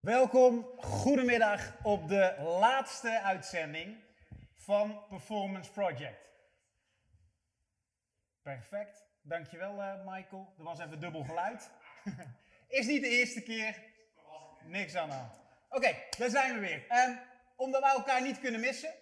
[0.00, 3.96] Welkom, goedemiddag op de laatste uitzending
[4.54, 6.28] van Performance Project.
[8.42, 10.54] Perfect, dankjewel uh, Michael.
[10.58, 11.70] Er was even dubbel geluid.
[12.68, 13.82] Is niet de eerste keer.
[14.64, 15.32] Niks aan de hand.
[15.68, 17.08] Oké, daar zijn we weer.
[17.08, 17.18] Um,
[17.56, 18.94] omdat wij elkaar niet kunnen missen,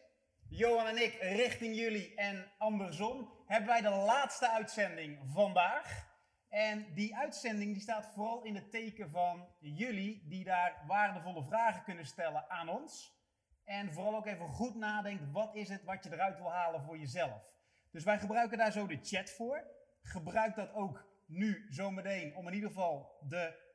[0.49, 6.08] Johan en ik richting jullie en andersom, hebben wij de laatste uitzending vandaag.
[6.49, 11.83] En die uitzending die staat vooral in het teken van jullie die daar waardevolle vragen
[11.83, 13.17] kunnen stellen aan ons.
[13.65, 16.99] En vooral ook even goed nadenkt, wat is het wat je eruit wil halen voor
[16.99, 17.43] jezelf.
[17.91, 19.67] Dus wij gebruiken daar zo de chat voor.
[20.03, 23.67] Gebruik dat ook nu zometeen om in ieder geval de...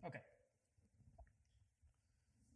[0.00, 0.22] Oké.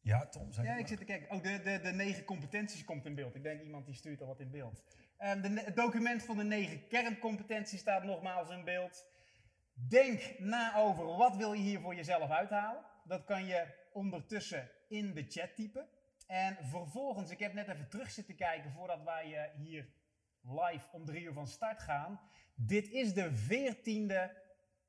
[0.01, 1.37] Ja, Tom, zeg Ja, ik zit te kijken.
[1.37, 3.35] Oh, de, de, de negen competenties komt in beeld.
[3.35, 4.83] Ik denk iemand die stuurt al wat in beeld.
[5.19, 9.07] Um, de, het document van de negen kerncompetenties staat nogmaals in beeld.
[9.89, 12.85] Denk na over wat wil je hier voor jezelf uithalen.
[13.05, 15.89] Dat kan je ondertussen in de chat typen.
[16.27, 19.89] En vervolgens, ik heb net even terug zitten kijken voordat wij uh, hier
[20.43, 22.21] live om drie uur van start gaan.
[22.55, 24.43] Dit is de veertiende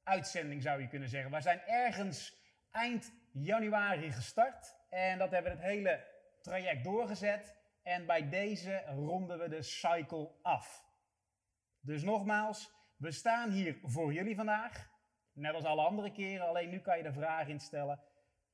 [0.03, 1.31] uitzending zou je kunnen zeggen.
[1.31, 2.35] We zijn ergens
[2.71, 4.75] eind januari gestart.
[4.89, 6.05] En dat hebben we het hele
[6.41, 7.55] traject doorgezet.
[7.85, 10.85] En bij deze ronden we de cycle af.
[11.79, 14.89] Dus nogmaals, we staan hier voor jullie vandaag.
[15.33, 17.99] Net als alle andere keren, alleen nu kan je de vraag instellen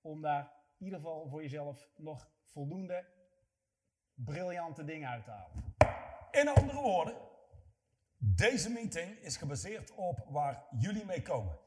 [0.01, 3.05] om daar in ieder geval voor jezelf nog voldoende
[4.13, 5.75] briljante dingen uit te halen.
[6.31, 7.17] In andere woorden,
[8.17, 11.57] deze meeting is gebaseerd op waar jullie mee komen.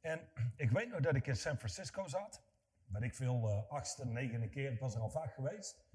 [0.00, 2.42] En ik weet nog dat ik in San Francisco zat.
[2.86, 5.87] Ben ik veel, uh, achtste, negende keer, ik was er al vaak geweest.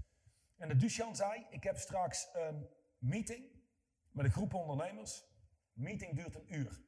[0.63, 3.45] En de Duchan zei, ik heb straks een meeting
[4.11, 5.23] met een groep ondernemers.
[5.73, 6.81] De meeting duurt een uur.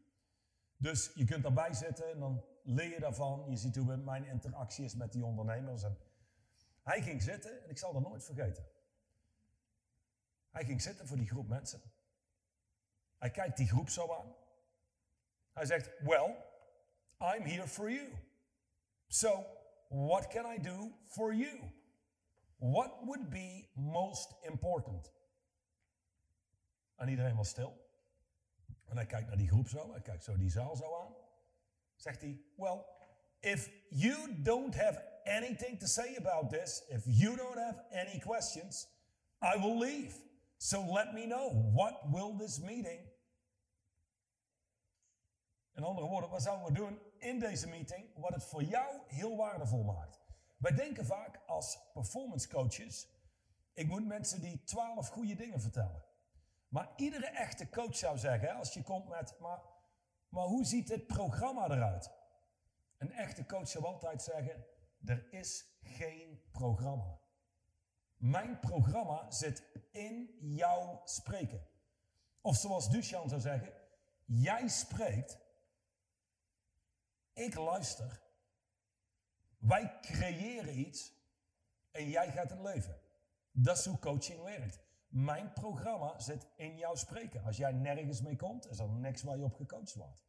[0.78, 3.50] Dus je kunt daarbij zitten en dan leer je daarvan.
[3.50, 5.84] Je ziet hoe mijn interactie is met die ondernemers.
[5.84, 5.98] En
[6.84, 8.66] hij ging zitten en ik zal dat nooit vergeten.
[10.52, 11.82] Hij ging zitten voor die groep mensen.
[13.18, 14.36] Hij kijkt die groep zo aan.
[15.54, 16.36] Hij zegt, well,
[17.20, 18.14] I'm here for you.
[19.08, 19.46] So,
[19.88, 21.75] what can I do for you?
[22.72, 25.12] What would be most important?
[26.96, 27.84] En iedereen was stil.
[28.86, 31.16] En hij kijkt naar die groep zo, hij kijkt zo die zaal zo aan.
[31.96, 32.86] Zegt hij, well,
[33.40, 38.88] if you don't have anything to say about this, if you don't have any questions,
[39.42, 40.22] I will leave.
[40.58, 43.14] So let me know, what will this meeting?
[45.74, 49.36] In andere woorden, wat zouden we doen in deze meeting wat het voor jou heel
[49.38, 50.25] waardevol maakt?
[50.66, 53.08] Wij denken vaak als performance coaches,
[53.74, 56.04] ik moet mensen die twaalf goede dingen vertellen.
[56.68, 59.62] Maar iedere echte coach zou zeggen, als je komt met, maar,
[60.30, 62.12] maar hoe ziet dit programma eruit?
[62.98, 64.66] Een echte coach zou altijd zeggen,
[65.06, 67.20] er is geen programma.
[68.16, 71.68] Mijn programma zit in jouw spreken.
[72.42, 73.74] Of zoals Duchan zou zeggen,
[74.26, 75.40] jij spreekt,
[77.34, 78.25] ik luister
[79.68, 81.14] wij creëren iets
[81.92, 83.00] en jij gaat het leven.
[83.52, 84.80] Dat is hoe coaching werkt.
[85.08, 87.44] Mijn programma zit in jouw spreken.
[87.44, 90.26] Als jij nergens mee komt, is er niks waar je op gecoacht wordt.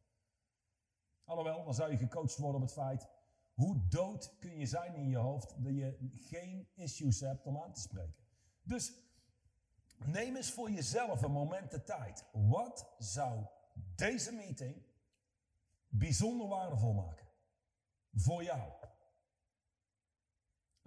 [1.23, 3.07] Alhoewel, dan zou je gecoacht worden op het feit,
[3.53, 7.73] hoe dood kun je zijn in je hoofd dat je geen issues hebt om aan
[7.73, 8.25] te spreken.
[8.63, 8.93] Dus
[9.97, 12.25] neem eens voor jezelf een moment de tijd.
[12.31, 13.45] Wat zou
[13.95, 14.85] deze meeting
[15.87, 17.27] bijzonder waardevol maken?
[18.13, 18.71] Voor jou.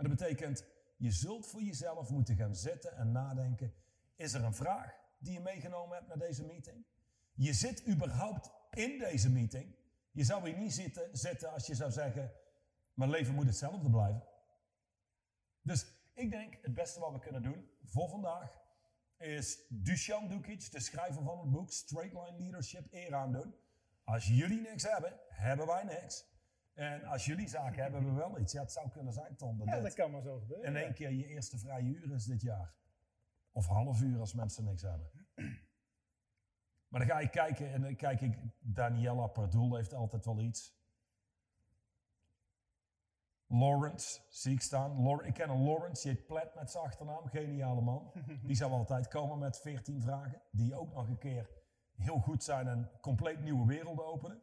[0.01, 0.65] En dat betekent,
[0.97, 3.75] je zult voor jezelf moeten gaan zitten en nadenken,
[4.17, 6.85] is er een vraag die je meegenomen hebt naar deze meeting?
[7.33, 9.75] Je zit überhaupt in deze meeting.
[10.11, 12.33] Je zou hier niet zitten, zitten als je zou zeggen,
[12.95, 14.23] mijn leven moet hetzelfde blijven.
[15.63, 18.61] Dus ik denk, het beste wat we kunnen doen voor vandaag,
[19.17, 23.55] is Dusan Dukic, de schrijver van het boek Straight Line Leadership, eer aan doen.
[24.05, 26.30] Als jullie niks hebben, hebben wij niks.
[26.75, 28.53] En als jullie zaken hebben, hebben we wel iets.
[28.53, 29.59] Ja, het zou kunnen zijn, Tom.
[29.59, 30.67] Dat ja, dat kan maar zo gebeuren.
[30.67, 32.75] In één keer je eerste vrije uur is dit jaar.
[33.53, 35.11] Of half uur als mensen niks hebben.
[36.89, 40.79] Maar dan ga ik kijken en dan kijk ik, Daniela Pardoel heeft altijd wel iets.
[43.47, 45.23] Lawrence, zie ik staan.
[45.25, 48.13] ik ken een Lawrence, die heet Plet met zijn achternaam, geniale man.
[48.43, 51.51] Die zou altijd komen met 14 vragen, die ook nog een keer
[51.97, 54.43] heel goed zijn en compleet nieuwe werelden openen.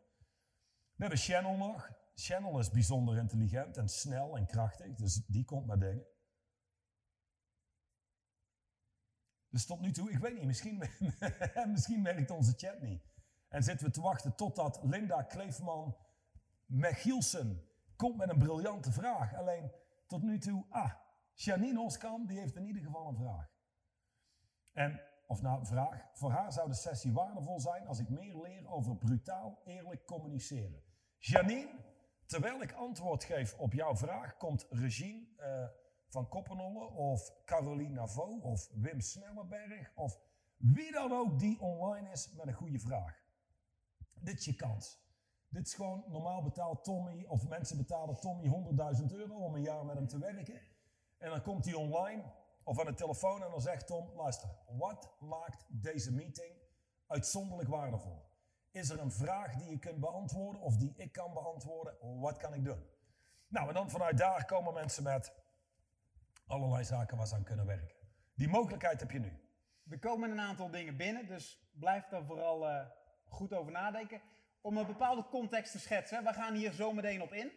[0.95, 5.65] We hebben Channel nog, Channel is bijzonder intelligent en snel en krachtig, dus die komt
[5.65, 6.05] met dingen.
[9.49, 10.83] Dus tot nu toe, ik weet niet, misschien,
[11.73, 13.03] misschien werkt onze chat niet.
[13.47, 15.97] En zitten we te wachten totdat Linda Kleefman
[16.65, 19.35] Mechielsen komt met een briljante vraag.
[19.35, 19.71] Alleen
[20.07, 20.93] tot nu toe, ah,
[21.33, 23.49] Janine Oskamp, die heeft in ieder geval een vraag.
[24.73, 28.67] En, of nou, vraag, voor haar zou de sessie waardevol zijn als ik meer leer
[28.67, 30.83] over brutaal eerlijk communiceren.
[31.17, 31.86] Janine,
[32.27, 35.67] terwijl ik antwoord geef op jouw vraag, komt Regine eh,
[36.07, 40.19] van Koppenollen of Caroline Navo of Wim Snellenberg of
[40.57, 43.23] wie dan ook die online is met een goede vraag.
[44.13, 45.05] Dit is je kans.
[45.49, 48.47] Dit is gewoon, normaal betaalt Tommy, of mensen betalen Tommy
[48.99, 50.61] 100.000 euro om een jaar met hem te werken.
[51.17, 52.23] En dan komt hij online
[52.63, 56.55] of aan de telefoon en dan zegt Tom, luister, wat maakt deze meeting
[57.07, 58.26] uitzonderlijk waardevol?
[58.77, 62.19] Is er een vraag die je kunt beantwoorden of die ik kan beantwoorden?
[62.19, 62.85] Wat kan ik doen?
[63.47, 65.33] Nou, en dan vanuit daar komen mensen met
[66.47, 67.95] allerlei zaken waar ze aan kunnen werken.
[68.35, 69.39] Die mogelijkheid heb je nu.
[69.89, 72.85] Er komen een aantal dingen binnen, dus blijf daar vooral uh,
[73.23, 74.21] goed over nadenken.
[74.61, 77.51] Om een bepaalde context te schetsen, we gaan hier zo meteen op in.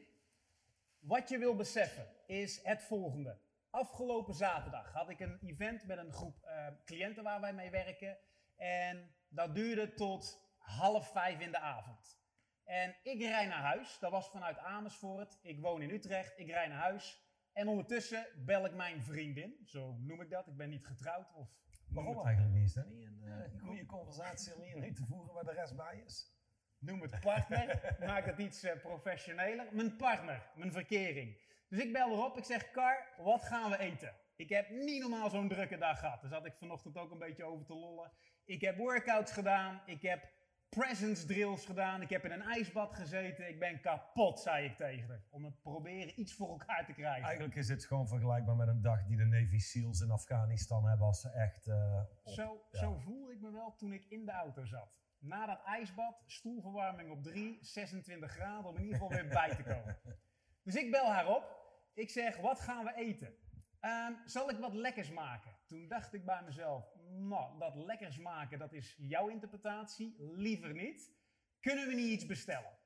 [0.99, 3.39] Wat je wil beseffen is het volgende.
[3.71, 8.19] Afgelopen zaterdag had ik een event met een groep uh, cliënten waar wij mee werken.
[8.57, 12.19] En dat duurde tot half vijf in de avond.
[12.65, 15.39] En ik rij naar huis, dat was vanuit Amersfoort.
[15.43, 17.29] Ik woon in Utrecht, ik rij naar huis.
[17.53, 20.47] En ondertussen bel ik mijn vriendin, zo noem ik dat.
[20.47, 22.67] Ik ben niet getrouwd of Waarom eigenlijk niet?
[22.67, 25.77] Is dat niet een uh, goede conversatie om hier niet te voeren waar de rest
[25.77, 26.35] bij is?
[26.79, 29.67] Noem het partner, maak het iets uh, professioneler.
[29.73, 31.39] Mijn partner, mijn verkering.
[31.69, 34.15] Dus ik bel erop, ik zeg, Kar, wat gaan we eten?
[34.37, 36.21] Ik heb niet normaal zo'n drukke dag gehad.
[36.21, 38.13] Daar zat ik vanochtend ook een beetje over te lollen.
[38.45, 40.33] Ik heb workouts gedaan, ik heb
[40.71, 43.49] presence drills gedaan, ik heb in een ijsbad gezeten.
[43.49, 45.23] Ik ben kapot, zei ik tegen haar.
[45.31, 47.25] Om het proberen iets voor elkaar te krijgen.
[47.25, 51.07] Eigenlijk is het gewoon vergelijkbaar met een dag die de Navy SEALs in Afghanistan hebben
[51.07, 51.67] als ze echt...
[51.67, 52.79] Uh, op, zo, ja.
[52.79, 54.99] zo voelde ik me wel toen ik in de auto zat.
[55.19, 59.63] Na dat ijsbad, stoelverwarming op 3, 26 graden, om in ieder geval weer bij te
[59.63, 59.99] komen.
[60.63, 61.59] Dus ik bel haar op.
[61.95, 63.35] Ik zeg, wat gaan we eten?
[63.81, 65.57] Um, zal ik wat lekkers maken?
[65.67, 71.13] Toen dacht ik bij mezelf, nou, dat lekkers maken, dat is jouw interpretatie, liever niet.
[71.61, 72.79] Kunnen we niet iets bestellen?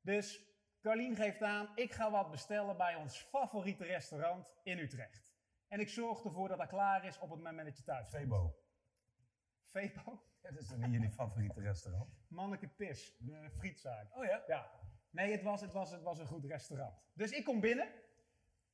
[0.00, 5.34] Dus Carlien geeft aan, ik ga wat bestellen bij ons favoriete restaurant in Utrecht.
[5.68, 8.22] En ik zorg ervoor dat dat klaar is op het moment dat je thuis bent.
[8.22, 8.56] Febo.
[9.64, 10.22] Febo?
[10.42, 12.10] Dat is niet jullie favoriete restaurant?
[12.28, 14.16] Manneke Pis, de frietzaak.
[14.16, 14.42] Oh ja?
[14.46, 14.70] Ja.
[15.10, 16.94] Nee, het was, het, was, het was een goed restaurant.
[17.14, 17.88] Dus ik kom binnen.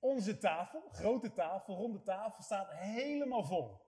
[0.01, 3.81] Onze tafel, grote tafel, ronde tafel, staat helemaal vol.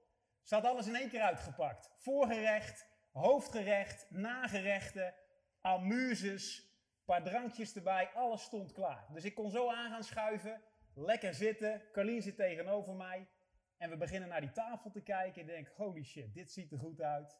[0.42, 1.90] Staat alles in één keer uitgepakt.
[1.96, 5.14] Voorgerecht, hoofdgerecht, nagerechten,
[5.60, 6.70] amuses,
[7.04, 9.06] paar drankjes erbij, alles stond klaar.
[9.12, 10.62] Dus ik kon zo aan gaan schuiven,
[10.94, 11.82] lekker zitten.
[11.92, 13.28] Carlien zit tegenover mij.
[13.76, 15.40] En we beginnen naar die tafel te kijken.
[15.40, 17.38] En denk, holy shit, dit ziet er goed uit.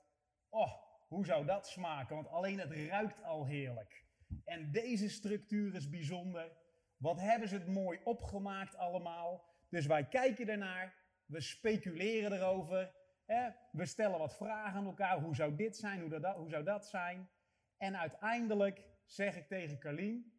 [0.49, 0.73] Oh,
[1.09, 2.15] hoe zou dat smaken?
[2.15, 4.05] Want alleen het ruikt al heerlijk.
[4.45, 6.53] En deze structuur is bijzonder.
[7.01, 9.45] Wat hebben ze het mooi opgemaakt allemaal.
[9.69, 10.95] Dus wij kijken ernaar.
[11.27, 12.95] We speculeren erover.
[13.27, 13.51] Hè?
[13.73, 15.21] We stellen wat vragen aan elkaar.
[15.21, 16.01] Hoe zou dit zijn?
[16.01, 17.31] Hoe, dat, hoe zou dat zijn?
[17.77, 20.33] En uiteindelijk zeg ik tegen Carlien,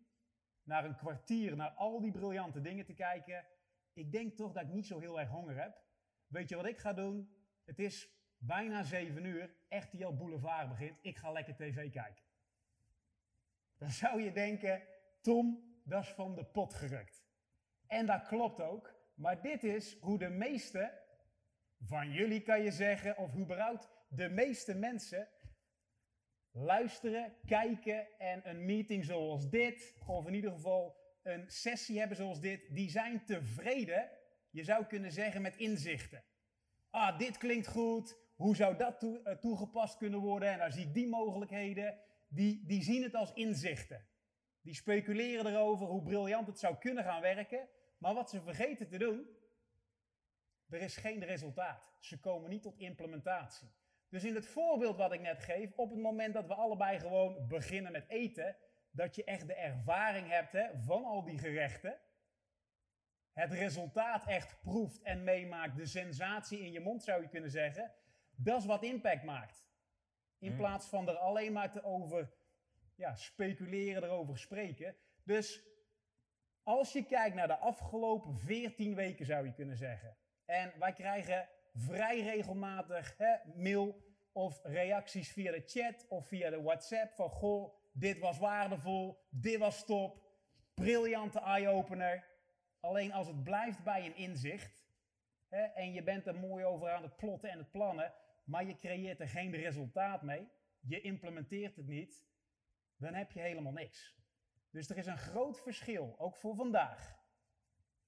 [0.63, 3.46] na een kwartier naar al die briljante dingen te kijken,
[3.94, 5.81] ik denk toch dat ik niet zo heel erg honger heb.
[6.28, 7.36] Weet je wat ik ga doen?
[7.66, 12.24] Het is bijna zeven uur, RTL Boulevard begint, ik ga lekker tv kijken.
[13.78, 14.84] Dan zou je denken,
[15.22, 17.25] Tom, dat is van de pot gerukt.
[17.88, 21.00] En dat klopt ook, maar dit is hoe de meeste
[21.79, 25.29] van jullie kan je zeggen, of überhaupt de meeste mensen
[26.51, 32.39] luisteren, kijken en een meeting zoals dit, of in ieder geval een sessie hebben zoals
[32.39, 34.10] dit, die zijn tevreden,
[34.50, 36.24] je zou kunnen zeggen, met inzichten.
[36.89, 40.50] Ah, dit klinkt goed, hoe zou dat toe, uh, toegepast kunnen worden?
[40.50, 42.00] En daar zie ik die mogelijkheden.
[42.27, 44.06] Die, die zien het als inzichten.
[44.62, 47.70] Die speculeren erover hoe briljant het zou kunnen gaan werken.
[47.98, 49.27] Maar wat ze vergeten te doen,
[50.70, 51.94] er is geen resultaat.
[52.00, 53.72] Ze komen niet tot implementatie.
[54.10, 57.48] Dus in het voorbeeld wat ik net geef, op het moment dat we allebei gewoon
[57.48, 58.56] beginnen met eten,
[58.91, 62.00] dat je echt de ervaring hebt hè, van al die gerechten,
[63.34, 67.94] het resultaat echt proeft en meemaakt, de sensatie in je mond zou je kunnen zeggen,
[68.36, 69.65] dat is wat impact maakt.
[70.38, 72.34] In plaats van er alleen maar te over
[73.01, 74.96] ja, speculeren, erover spreken.
[75.24, 75.63] Dus
[76.63, 81.50] als je kijkt naar de afgelopen 14 weken zou je kunnen zeggen, en wij krijgen
[81.74, 87.74] vrij regelmatig hè, mail of reacties via de chat of via de WhatsApp van goh,
[87.93, 90.22] dit was waardevol, dit was top,
[90.74, 92.29] briljante eye-opener.
[92.79, 94.86] Alleen als het blijft bij een inzicht
[95.50, 98.75] hè, en je bent er mooi over aan het plotten en het plannen, maar je
[98.75, 100.48] creëert er geen resultaat mee,
[100.79, 102.24] je implementeert het niet,
[103.01, 104.15] dan heb je helemaal niks.
[104.70, 107.20] Dus er is een groot verschil, ook voor vandaag.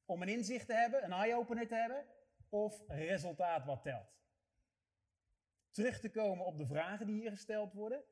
[0.05, 2.05] Om een inzicht te hebben, een eye-opener te hebben,
[2.49, 4.21] of resultaat wat telt.
[5.69, 8.03] Terug te komen op de vragen die hier gesteld worden.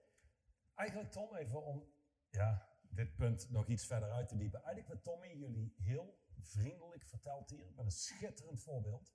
[0.75, 1.93] Eigenlijk Tom, even om
[2.29, 4.63] ja, dit punt nog iets verder uit te diepen.
[4.63, 9.13] Eigenlijk wat Tommy jullie heel vriendelijk vertelt hier, met een schitterend voorbeeld,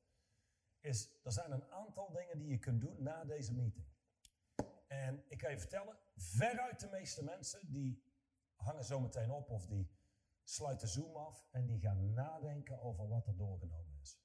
[0.80, 3.86] is er zijn een aantal dingen die je kunt doen na deze meeting.
[4.86, 8.02] En ik kan je vertellen, veruit de meeste mensen die
[8.54, 9.90] hangen zo meteen op of die
[10.42, 14.20] sluiten Zoom af en die gaan nadenken over wat er doorgenomen is.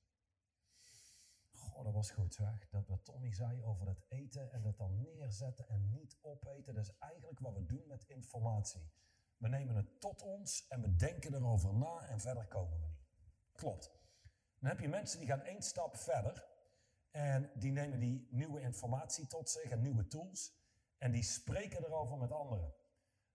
[1.52, 2.70] Goh, dat was goed zeg.
[2.70, 6.74] Dat wat Tommy zei over het eten en het dan neerzetten en niet opeten.
[6.74, 8.92] Dat is eigenlijk wat we doen met informatie.
[9.38, 13.10] We nemen het tot ons en we denken erover na en verder komen we niet.
[13.52, 13.92] Klopt.
[14.60, 16.46] Dan heb je mensen die gaan één stap verder
[17.12, 20.61] en die nemen die nieuwe informatie tot zich en nieuwe tools
[21.02, 22.74] en die spreken erover met anderen.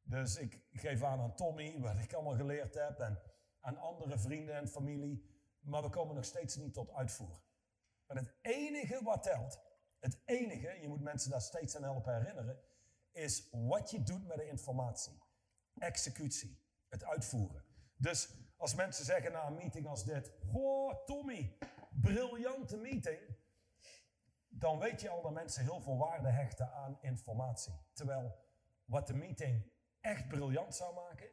[0.02, 3.22] Dus ik geef aan aan Tommy wat ik allemaal geleerd heb en
[3.60, 5.24] aan andere vrienden en familie,
[5.60, 7.40] maar we komen nog steeds niet tot uitvoer.
[8.06, 9.60] Maar het enige wat telt,
[9.98, 12.60] het enige, je moet mensen daar steeds aan helpen herinneren,
[13.12, 15.18] is wat je doet met de informatie.
[15.78, 17.64] Executie, het uitvoeren.
[17.96, 21.58] Dus als mensen zeggen na een meeting als dit, goh Tommy,
[21.90, 23.20] briljante meeting,
[24.58, 27.74] dan weet je al dat mensen heel veel waarde hechten aan informatie.
[27.92, 28.36] Terwijl
[28.84, 31.28] wat de meeting echt briljant zou maken,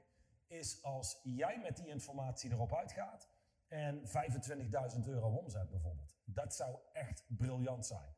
[0.47, 3.29] is als jij met die informatie erop uitgaat
[3.67, 6.15] en 25.000 euro omzet bijvoorbeeld.
[6.25, 8.15] Dat zou echt briljant zijn.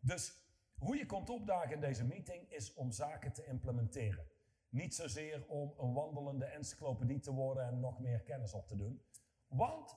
[0.00, 0.46] Dus
[0.78, 4.26] hoe je komt opdagen in deze meeting is om zaken te implementeren.
[4.68, 9.02] Niet zozeer om een wandelende encyclopedie te worden en nog meer kennis op te doen.
[9.46, 9.96] Want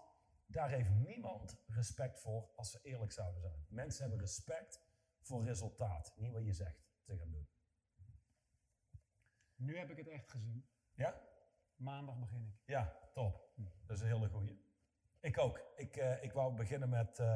[0.52, 3.66] daar heeft niemand respect voor als ze eerlijk zouden zijn.
[3.70, 4.82] Mensen hebben respect
[5.22, 7.50] voor resultaat, niet wat je zegt te gaan doen.
[9.56, 10.70] Nu heb ik het echt gezien.
[10.94, 11.22] Ja?
[11.76, 12.62] Maandag begin ik.
[12.66, 13.54] Ja, top.
[13.86, 14.70] Dat is een hele goeie.
[15.20, 15.74] Ik ook.
[15.76, 17.36] Ik, uh, ik wou beginnen met uh,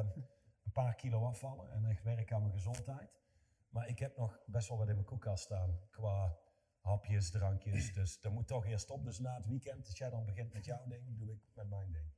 [0.64, 3.20] een paar kilo afvallen en echt werken aan mijn gezondheid.
[3.68, 6.38] Maar ik heb nog best wel wat in mijn koelkast staan qua
[6.80, 7.92] hapjes, drankjes.
[7.92, 9.04] Dus dat moet toch eerst op.
[9.04, 11.92] Dus na het weekend, als jij dan begint met jouw ding, doe ik met mijn
[11.92, 12.12] ding.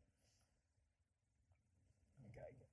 [2.19, 2.67] Even kijken.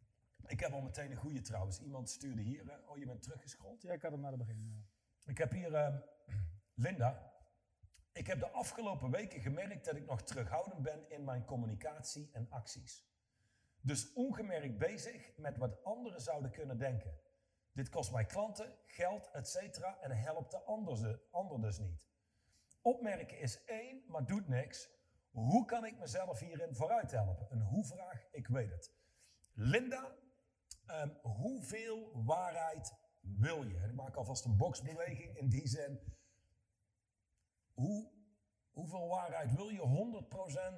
[0.48, 1.80] Ik heb al meteen een goede trouwens.
[1.82, 2.64] Iemand stuurde hier.
[2.64, 3.82] Uh, oh, je bent teruggescrolld?
[3.82, 4.86] Ja, ik had hem naar het begin.
[5.26, 6.04] Ik heb hier
[6.86, 7.34] Linda.
[8.14, 12.48] Ik heb de afgelopen weken gemerkt dat ik nog terughoudend ben in mijn communicatie en
[12.50, 13.06] acties.
[13.82, 17.20] Dus ongemerkt bezig met wat anderen zouden kunnen denken.
[17.72, 19.80] Dit kost mij klanten, geld, etc.
[20.02, 22.08] en helpt de ander, ander dus niet.
[22.82, 24.90] Opmerken is één, maar doet niks.
[25.32, 27.48] Hoe kan ik mezelf hierin vooruit helpen?
[27.50, 28.94] Een hoe-vraag, ik weet het.
[29.54, 30.16] Linda,
[30.90, 33.78] um, hoeveel waarheid wil je?
[33.78, 36.00] En ik maak alvast een boxbeweging in die zin
[37.76, 38.12] hoe,
[38.72, 40.24] hoeveel waarheid wil je?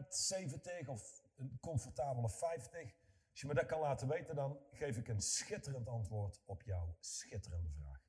[0.04, 2.96] 100%, 70 of een comfortabele 50?
[3.32, 6.96] Als je me dat kan laten weten, dan geef ik een schitterend antwoord op jouw
[7.00, 8.06] schitterende vraag.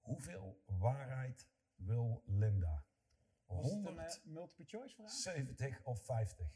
[0.00, 2.86] Hoeveel waarheid wil Linda?
[3.44, 5.10] 100, multiple choice vraag?
[5.10, 6.46] 70 of 50?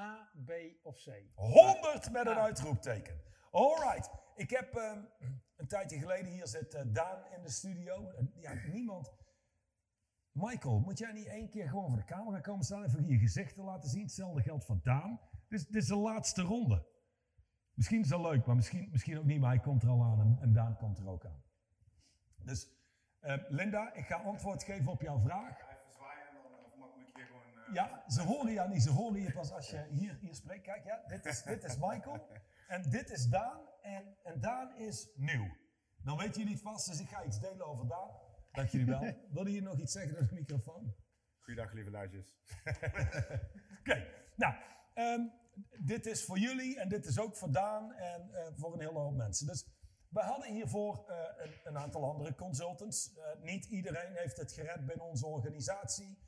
[0.00, 0.50] A, B
[0.82, 1.08] of C?
[1.34, 3.20] 100 met een uitroepteken.
[3.50, 4.10] Alright.
[4.34, 5.08] Ik heb um,
[5.56, 8.12] een tijdje geleden, hier zit uh, Daan in de studio.
[8.34, 9.12] ja, niemand.
[10.32, 13.18] Michael, moet jij niet één keer gewoon voor de camera komen staan en even je
[13.18, 14.02] gezicht te laten zien?
[14.02, 15.20] Hetzelfde geldt voor Daan.
[15.48, 16.86] Dus dit is de laatste ronde.
[17.74, 19.40] Misschien is dat leuk, maar misschien, misschien ook niet.
[19.40, 21.42] Maar hij komt er al aan en, en Daan komt er ook aan.
[22.44, 22.68] Dus
[23.22, 25.58] uh, Linda, ik ga antwoord geven op jouw vraag.
[25.58, 27.52] Even zwaaien en dan of mag ik hier gewoon...
[27.54, 28.82] Uh, ja, ze horen je niet.
[28.82, 30.62] Ze horen je pas als je hier, hier spreekt.
[30.62, 32.26] Kijk, ja, dit is, dit is Michael.
[32.68, 33.60] En dit is Daan.
[33.82, 35.56] En, en Daan is nieuw.
[36.02, 38.10] Dan weten jullie het vast, dus ik ga iets delen over Daan.
[38.52, 39.00] Dank jullie wel.
[39.32, 40.94] Wilde je nog iets zeggen door de microfoon?
[41.40, 42.36] Goeiedag, lieve luidjes.
[43.80, 44.54] Oké, nou,
[44.94, 45.32] um,
[45.78, 48.98] dit is voor jullie en dit is ook voor Daan en uh, voor een hele
[48.98, 49.46] hoop mensen.
[49.46, 49.66] Dus
[50.08, 53.12] we hadden hiervoor uh, een, een, aantal andere consultants.
[53.16, 56.18] Uh, niet iedereen heeft het gered binnen onze organisatie.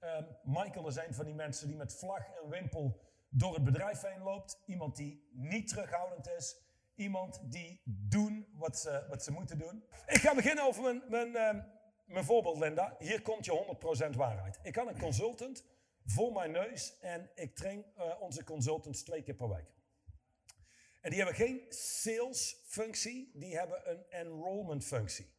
[0.00, 4.00] Um, Michael is een van die mensen die met vlag en wimpel door het bedrijf
[4.00, 4.62] heen loopt.
[4.66, 6.60] Iemand die niet terughoudend is.
[6.94, 9.84] Iemand die doen wat ze, wat ze moeten doen.
[10.06, 11.64] Ik ga beginnen over mijn, mijn, uh,
[12.04, 12.96] mijn voorbeeld, Linda.
[12.98, 13.76] Hier komt je
[14.12, 14.58] 100% waarheid.
[14.62, 15.64] Ik had een consultant
[16.04, 19.74] voor mijn neus en ik train uh, onze consultants twee keer per week.
[21.00, 25.32] En die hebben geen sales functie, die hebben een enrollment functie.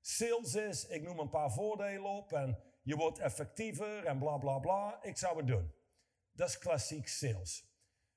[0.00, 4.58] Sales is, ik noem een paar voordelen op en je wordt effectiever en bla bla
[4.58, 5.02] bla.
[5.02, 5.72] Ik zou het doen.
[6.32, 7.70] Dat is klassiek sales.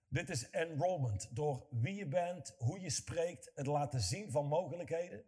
[0.07, 1.35] Dit is enrollment.
[1.35, 5.25] Door wie je bent, hoe je spreekt, het laten zien van mogelijkheden,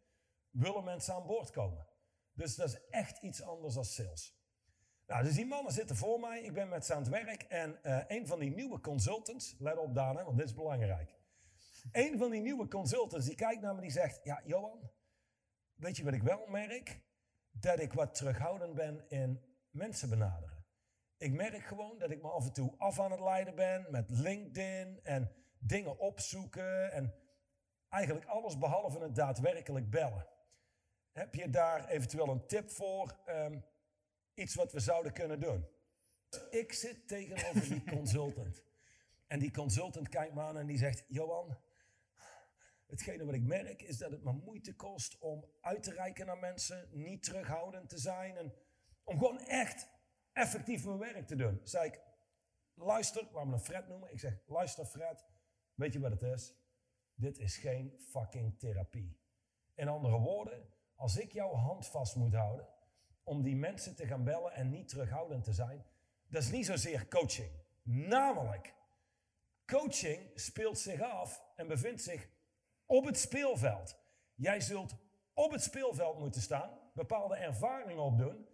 [0.50, 1.88] willen mensen aan boord komen.
[2.34, 4.38] Dus dat is echt iets anders dan sales.
[5.08, 6.42] Nou, dus die mannen zitten voor mij.
[6.42, 7.42] Ik ben met ze aan het werk.
[7.42, 11.16] En uh, een van die nieuwe consultants, let op Daan, want dit is belangrijk.
[11.92, 14.92] Een van die nieuwe consultants die kijkt naar me die zegt: Ja, Johan,
[15.76, 17.02] weet je wat ik wel merk?
[17.60, 20.66] Dat ik wat terughoudend ben in mensen benaderen.
[21.18, 24.10] Ik merk gewoon dat ik me af en toe af aan het leiden ben met
[24.10, 27.14] LinkedIn en dingen opzoeken en
[27.90, 30.28] eigenlijk alles behalve het daadwerkelijk bellen.
[31.12, 33.18] Heb je daar eventueel een tip voor?
[33.30, 33.64] Um,
[34.34, 35.68] iets wat we zouden kunnen doen?
[36.50, 38.64] Ik zit tegenover die consultant.
[39.28, 41.58] En die consultant kijkt me aan en die zegt: Johan,
[42.88, 46.38] hetgene wat ik merk is dat het me moeite kost om uit te reiken naar
[46.38, 48.54] mensen, niet terughoudend te zijn en
[49.04, 49.90] om gewoon echt
[50.32, 51.60] effectief mijn werk te doen.
[51.64, 52.02] Zei ik:
[52.74, 54.12] Luister, waar we een Fred noemen.
[54.12, 55.26] Ik zeg: Luister, Fred,
[55.74, 56.54] weet je wat het is?
[57.14, 59.20] Dit is geen fucking therapie.
[59.76, 62.68] In andere woorden, als ik jouw hand vast moet houden
[63.24, 65.86] om die mensen te gaan bellen en niet terughoudend te zijn,
[66.28, 67.52] dat is niet zozeer coaching.
[67.84, 68.76] Namelijk,
[69.66, 72.30] coaching speelt zich af en bevindt zich
[72.88, 73.98] op het speelveld.
[74.36, 74.96] Jij zult
[75.34, 78.48] op het speelveld moeten staan, bepaalde ervaringen opdoen.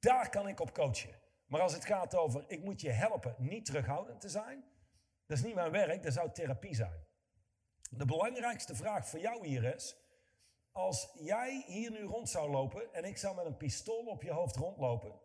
[0.00, 1.14] Daar kan ik op coachen.
[1.46, 4.64] Maar als het gaat over, ik moet je helpen niet terughoudend te zijn,
[5.26, 7.06] dat is niet mijn werk, dat zou therapie zijn.
[7.90, 9.96] De belangrijkste vraag voor jou hier is,
[10.72, 14.30] als jij hier nu rond zou lopen en ik zou met een pistool op je
[14.30, 15.20] hoofd rondlopen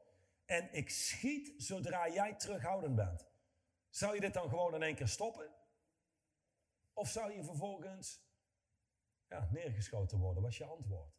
[0.45, 3.27] en ik schiet zodra jij terughoudend bent,
[3.89, 5.49] zou je dit dan gewoon in één keer stoppen?
[6.93, 8.24] Of zou je vervolgens
[9.29, 11.13] ja, neergeschoten worden, was je antwoord.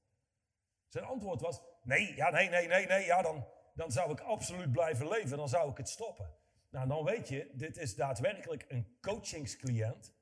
[0.89, 4.73] Zijn antwoord was, nee, ja, nee, nee, nee, nee, ja, dan, dan zou ik absoluut
[4.73, 6.35] blijven leven, dan zou ik het stoppen.
[6.71, 10.15] Nou, dan weet je, dit is daadwerkelijk een coachingscliënt.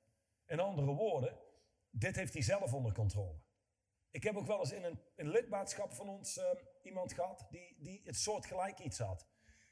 [0.46, 1.38] In andere woorden,
[1.90, 3.42] dit heeft hij zelf onder controle.
[4.10, 6.44] Ik heb ook wel eens in een, een lidmaatschap van ons uh,
[6.82, 9.28] iemand gehad die, die het soortgelijk iets had.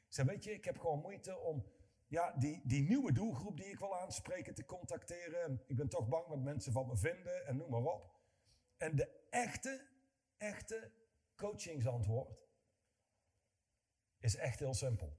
[0.06, 1.66] Ik zei, weet je, ik heb gewoon moeite om
[2.12, 5.62] ja, die, die nieuwe doelgroep die ik wil aanspreken te contacteren.
[5.66, 8.20] Ik ben toch bang wat mensen van me vinden en noem maar op.
[8.76, 9.86] En de echte,
[10.36, 10.92] echte
[11.36, 12.46] coachingsantwoord
[14.18, 15.18] is echt heel simpel.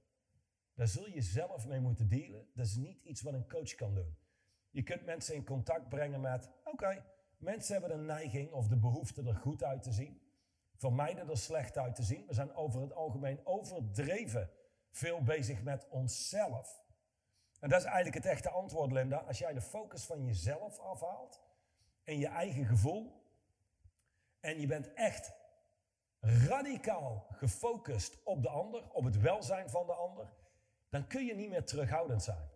[0.74, 2.48] Daar zul je zelf mee moeten dealen.
[2.54, 4.16] Dat is niet iets wat een coach kan doen.
[4.70, 7.04] Je kunt mensen in contact brengen met, oké,
[7.44, 10.20] Mensen hebben een neiging of de behoefte er goed uit te zien.
[10.76, 12.26] Vermijden er slecht uit te zien.
[12.26, 14.50] We zijn over het algemeen overdreven
[14.90, 16.83] veel bezig met onszelf.
[17.64, 19.16] En dat is eigenlijk het echte antwoord, Linda.
[19.16, 21.40] Als jij de focus van jezelf afhaalt
[22.04, 23.22] en je eigen gevoel.
[24.40, 25.32] En je bent echt
[26.20, 30.32] radicaal gefocust op de ander, op het welzijn van de ander,
[30.88, 32.48] dan kun je niet meer terughoudend zijn.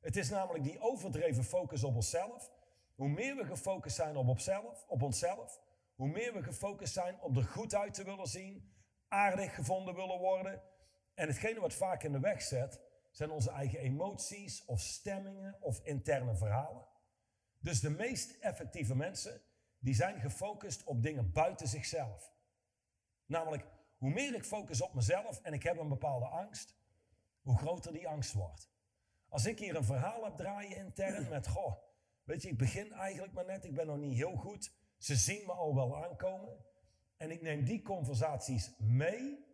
[0.00, 2.50] Het is namelijk die overdreven focus op onszelf
[2.94, 5.60] hoe meer we gefocust zijn op, onszelf, op onszelf,
[5.94, 8.72] hoe meer we gefocust zijn op er goed uit te willen zien,
[9.08, 10.62] aardig gevonden willen worden.
[11.14, 12.80] En hetgene wat vaak in de weg zet,
[13.12, 16.86] zijn onze eigen emoties of stemmingen of interne verhalen.
[17.58, 19.42] Dus de meest effectieve mensen,
[19.78, 22.32] die zijn gefocust op dingen buiten zichzelf.
[23.26, 26.76] Namelijk, hoe meer ik focus op mezelf en ik heb een bepaalde angst,
[27.40, 28.70] hoe groter die angst wordt.
[29.28, 31.82] Als ik hier een verhaal heb draaien intern met, goh,
[32.24, 34.72] Weet je, ik begin eigenlijk maar net, ik ben nog niet heel goed.
[34.98, 36.64] Ze zien me al wel aankomen.
[37.16, 39.44] En ik neem die conversaties mee.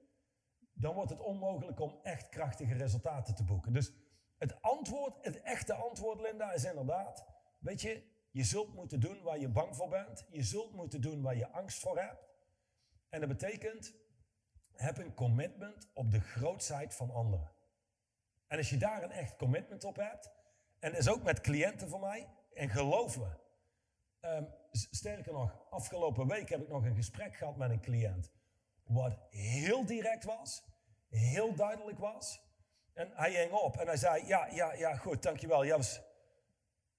[0.81, 3.73] Dan wordt het onmogelijk om echt krachtige resultaten te boeken.
[3.73, 3.93] Dus
[4.39, 7.27] het antwoord, het echte antwoord, Linda, is inderdaad:
[7.59, 10.27] Weet je, je zult moeten doen waar je bang voor bent.
[10.31, 12.29] Je zult moeten doen waar je angst voor hebt.
[13.09, 13.95] En dat betekent:
[14.73, 17.51] heb een commitment op de grootsheid van anderen.
[18.47, 20.31] En als je daar een echt commitment op hebt,
[20.79, 23.29] en dat is ook met cliënten van mij, en geloof me,
[24.21, 28.33] ehm, sterker nog, afgelopen week heb ik nog een gesprek gehad met een cliënt.
[28.85, 30.65] Wat heel direct was,
[31.09, 32.47] heel duidelijk was.
[32.93, 35.63] En hij hing op en hij zei, ja, ja, ja, goed, dankjewel.
[35.63, 36.01] Ja, was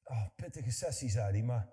[0.04, 1.44] oh, pittige sessie, zei hij.
[1.44, 1.70] Maar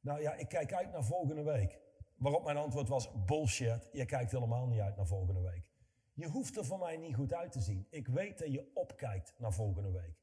[0.00, 1.78] nou ja, ik kijk uit naar volgende week.
[2.16, 5.64] Waarop mijn antwoord was, bullshit, je kijkt helemaal niet uit naar volgende week.
[6.12, 7.86] Je hoeft er voor mij niet goed uit te zien.
[7.90, 10.16] Ik weet dat je opkijkt naar volgende week.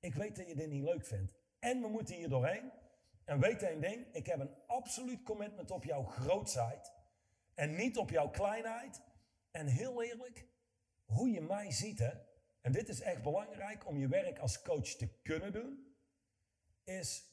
[0.00, 1.32] Ik weet dat je dit niet leuk vindt.
[1.58, 2.72] En we moeten hier doorheen.
[3.24, 6.92] En weet één ding, ik heb een absoluut commitment op jouw grootsheid.
[7.54, 9.02] En niet op jouw kleinheid.
[9.50, 10.46] En heel eerlijk,
[11.10, 12.10] hoe je mij ziet, hè,
[12.60, 15.94] en dit is echt belangrijk om je werk als coach te kunnen doen,
[16.84, 17.24] is,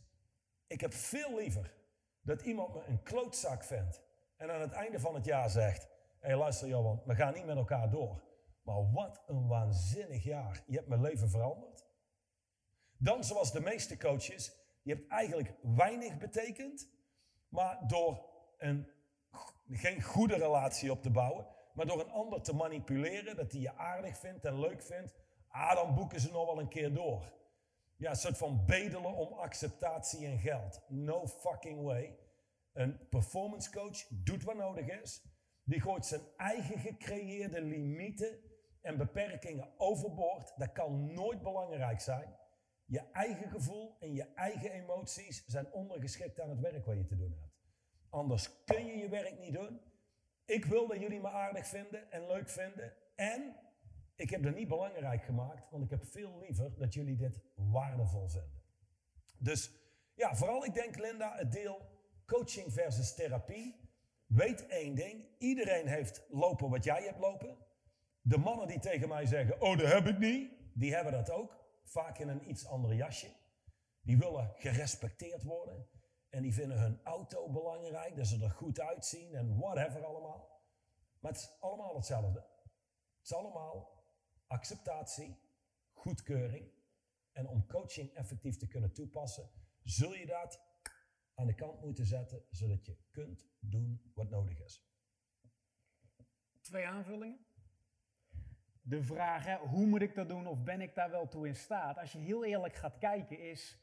[0.67, 1.73] ik heb veel liever
[2.21, 4.01] dat iemand me een klootzak vindt
[4.35, 5.87] en aan het einde van het jaar zegt,
[6.19, 8.25] hé luister Johan, we gaan niet met elkaar door.
[8.61, 10.63] Maar wat een waanzinnig jaar.
[10.65, 11.85] Je hebt mijn leven veranderd.
[12.97, 16.89] Dan, zoals de meeste coaches, je hebt eigenlijk weinig betekend,
[17.49, 18.87] maar door een
[19.69, 23.75] geen goede relatie op te bouwen, maar door een ander te manipuleren, dat hij je
[23.75, 25.15] aardig vindt en leuk vindt,
[25.47, 27.33] ah, dan boeken ze nog wel een keer door.
[27.97, 30.81] Ja, een soort van bedelen om acceptatie en geld.
[30.87, 32.19] No fucking way.
[32.73, 35.23] Een performance coach doet wat nodig is.
[35.63, 38.39] Die gooit zijn eigen gecreëerde limieten
[38.81, 40.53] en beperkingen overboord.
[40.55, 42.35] Dat kan nooit belangrijk zijn.
[42.85, 47.17] Je eigen gevoel en je eigen emoties zijn ondergeschikt aan het werk wat je te
[47.17, 47.55] doen hebt.
[48.09, 49.86] Anders kun je je werk niet doen.
[50.47, 52.93] Ik wil dat jullie me aardig vinden en leuk vinden.
[53.15, 53.55] En
[54.15, 58.27] ik heb dat niet belangrijk gemaakt, want ik heb veel liever dat jullie dit waardevol
[58.29, 58.61] vinden.
[59.37, 59.71] Dus
[60.15, 61.81] ja, vooral ik denk Linda, het deel
[62.25, 63.75] coaching versus therapie.
[64.25, 67.57] Weet één ding, iedereen heeft lopen wat jij hebt lopen.
[68.21, 71.65] De mannen die tegen mij zeggen, oh dat heb ik niet, die hebben dat ook.
[71.83, 73.27] Vaak in een iets ander jasje.
[74.01, 75.87] Die willen gerespecteerd worden.
[76.29, 80.61] En die vinden hun auto belangrijk, dat ze er goed uitzien en whatever allemaal.
[81.19, 82.39] Maar het is allemaal hetzelfde.
[82.39, 84.03] Het is allemaal
[84.47, 85.39] acceptatie,
[85.93, 86.71] goedkeuring.
[87.31, 89.49] En om coaching effectief te kunnen toepassen,
[89.83, 90.61] zul je dat
[91.33, 94.85] aan de kant moeten zetten, zodat je kunt doen wat nodig is.
[96.61, 97.45] Twee aanvullingen.
[98.81, 101.55] De vraag, hè, hoe moet ik dat doen of ben ik daar wel toe in
[101.55, 101.97] staat?
[101.97, 103.77] Als je heel eerlijk gaat kijken, is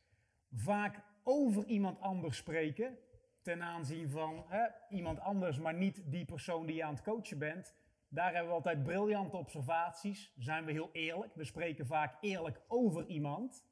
[0.50, 2.98] vaak over iemand anders spreken
[3.42, 7.38] ten aanzien van hè, iemand anders, maar niet die persoon die je aan het coachen
[7.38, 7.74] bent.
[8.08, 10.32] Daar hebben we altijd briljante observaties.
[10.38, 11.34] Zijn we heel eerlijk.
[11.34, 13.64] We spreken vaak eerlijk over iemand.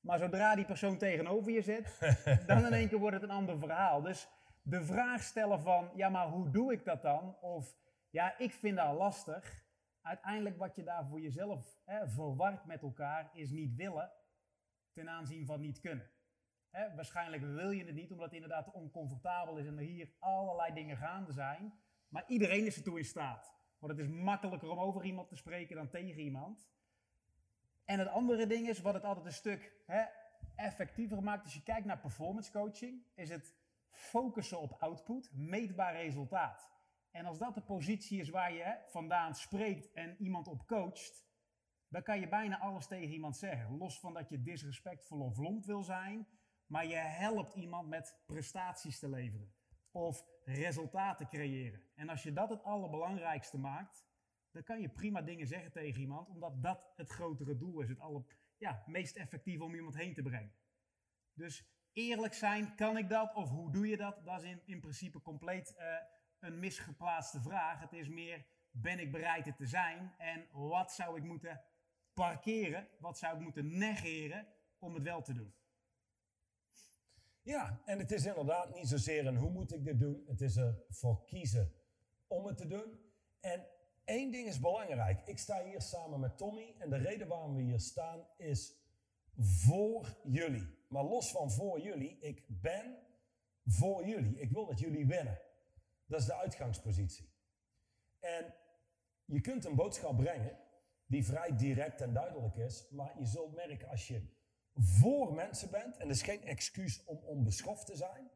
[0.00, 1.98] Maar zodra die persoon tegenover je zit,
[2.46, 4.02] dan in één keer wordt het een ander verhaal.
[4.02, 4.28] Dus
[4.62, 7.36] de vraag stellen van, ja, maar hoe doe ik dat dan?
[7.40, 7.76] Of,
[8.10, 9.64] ja, ik vind dat lastig.
[10.02, 14.10] Uiteindelijk wat je daar voor jezelf hè, verward met elkaar is niet willen
[14.92, 16.10] ten aanzien van niet kunnen.
[16.70, 20.96] Waarschijnlijk wil je het niet, omdat het inderdaad oncomfortabel is en er hier allerlei dingen
[20.96, 21.72] gaande zijn.
[22.08, 23.54] Maar iedereen is ertoe in staat.
[23.78, 26.70] Want het is makkelijker om over iemand te spreken dan tegen iemand.
[27.84, 29.72] En het andere ding is, wat het altijd een stuk
[30.54, 33.56] effectiever maakt, als je kijkt naar performance coaching, is het
[33.90, 36.70] focussen op output, meetbaar resultaat.
[37.10, 41.28] En als dat de positie is waar je vandaan spreekt en iemand op coacht,
[41.88, 43.76] dan kan je bijna alles tegen iemand zeggen.
[43.76, 46.26] Los van dat je disrespectvol of lomp wil zijn,
[46.70, 49.52] maar je helpt iemand met prestaties te leveren
[49.90, 51.82] of resultaten creëren.
[51.94, 54.06] En als je dat het allerbelangrijkste maakt,
[54.50, 58.00] dan kan je prima dingen zeggen tegen iemand, omdat dat het grotere doel is, het
[58.00, 58.24] aller,
[58.56, 60.54] ja, meest effectief om iemand heen te brengen.
[61.32, 64.24] Dus eerlijk zijn, kan ik dat of hoe doe je dat?
[64.24, 65.94] Dat is in, in principe compleet uh,
[66.38, 67.80] een misgeplaatste vraag.
[67.80, 71.64] Het is meer, ben ik bereid het te zijn en wat zou ik moeten
[72.12, 75.54] parkeren, wat zou ik moeten negeren om het wel te doen?
[77.42, 80.24] Ja, en het is inderdaad niet zozeer een hoe moet ik dit doen.
[80.26, 81.72] Het is ervoor kiezen
[82.26, 83.00] om het te doen.
[83.40, 83.66] En
[84.04, 85.26] één ding is belangrijk.
[85.26, 88.78] Ik sta hier samen met Tommy en de reden waarom we hier staan is
[89.36, 90.78] voor jullie.
[90.88, 92.98] Maar los van voor jullie, ik ben
[93.64, 94.40] voor jullie.
[94.40, 95.40] Ik wil dat jullie winnen.
[96.06, 97.30] Dat is de uitgangspositie.
[98.18, 98.54] En
[99.24, 100.58] je kunt een boodschap brengen
[101.06, 104.22] die vrij direct en duidelijk is, maar je zult merken als je
[104.80, 108.30] voor mensen bent, en dat is geen excuus om onbeschoft te zijn,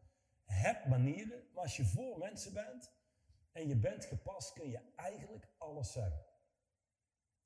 [0.44, 2.92] heb manieren, maar als je voor mensen bent
[3.52, 6.24] en je bent gepast, kun je eigenlijk alles zeggen.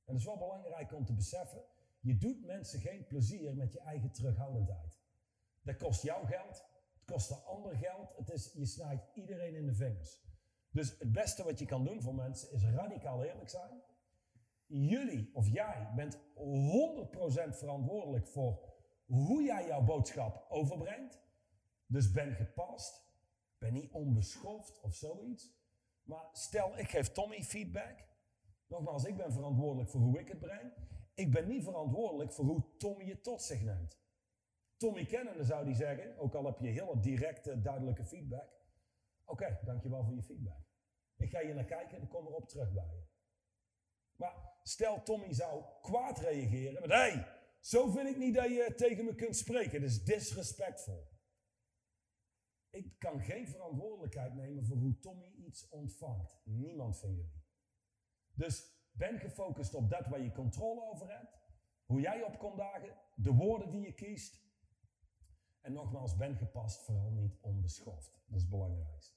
[0.04, 1.64] En dat is wel belangrijk om te beseffen,
[2.00, 5.00] je doet mensen geen plezier met je eigen terughoudendheid.
[5.62, 9.66] Dat kost jou geld, het kost een ander geld, het is, je snijdt iedereen in
[9.66, 10.26] de vingers.
[10.70, 13.82] Dus het beste wat je kan doen voor mensen is radicaal eerlijk zijn.
[14.66, 16.20] Jullie of jij bent 100%
[17.48, 18.67] verantwoordelijk voor
[19.08, 21.20] hoe jij jouw boodschap overbrengt.
[21.86, 23.02] Dus ben gepast,
[23.58, 25.56] ben niet onbeschoft of zoiets.
[26.02, 28.06] Maar stel, ik geef Tommy feedback.
[28.66, 30.72] Nogmaals, ik ben verantwoordelijk voor hoe ik het breng.
[31.14, 33.98] Ik ben niet verantwoordelijk voor hoe Tommy het tot zich neemt.
[34.76, 38.50] Tommy kennende zou die zeggen, ook al heb je hele directe, duidelijke feedback.
[39.24, 40.60] Oké, dankjewel voor je feedback.
[41.16, 43.06] Ik ga hier naar kijken en kom erop terug bij je.
[44.16, 49.04] Maar stel Tommy zou kwaad reageren met, hey, zo vind ik niet dat je tegen
[49.04, 49.80] me kunt spreken.
[49.80, 51.08] Dat is disrespectvol.
[52.70, 56.40] Ik kan geen verantwoordelijkheid nemen voor hoe Tommy iets ontvangt.
[56.44, 57.44] Niemand van jullie.
[58.34, 61.38] Dus ben gefocust op dat waar je controle over hebt.
[61.84, 62.96] Hoe jij op komt dagen.
[63.14, 64.46] De woorden die je kiest.
[65.60, 68.12] En nogmaals, ben gepast, vooral niet onbeschoft.
[68.26, 69.16] Dat is het belangrijkste.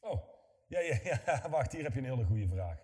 [0.00, 0.28] Oh,
[0.70, 2.78] ja, ja, ja, wacht, hier heb je een hele goede vraag.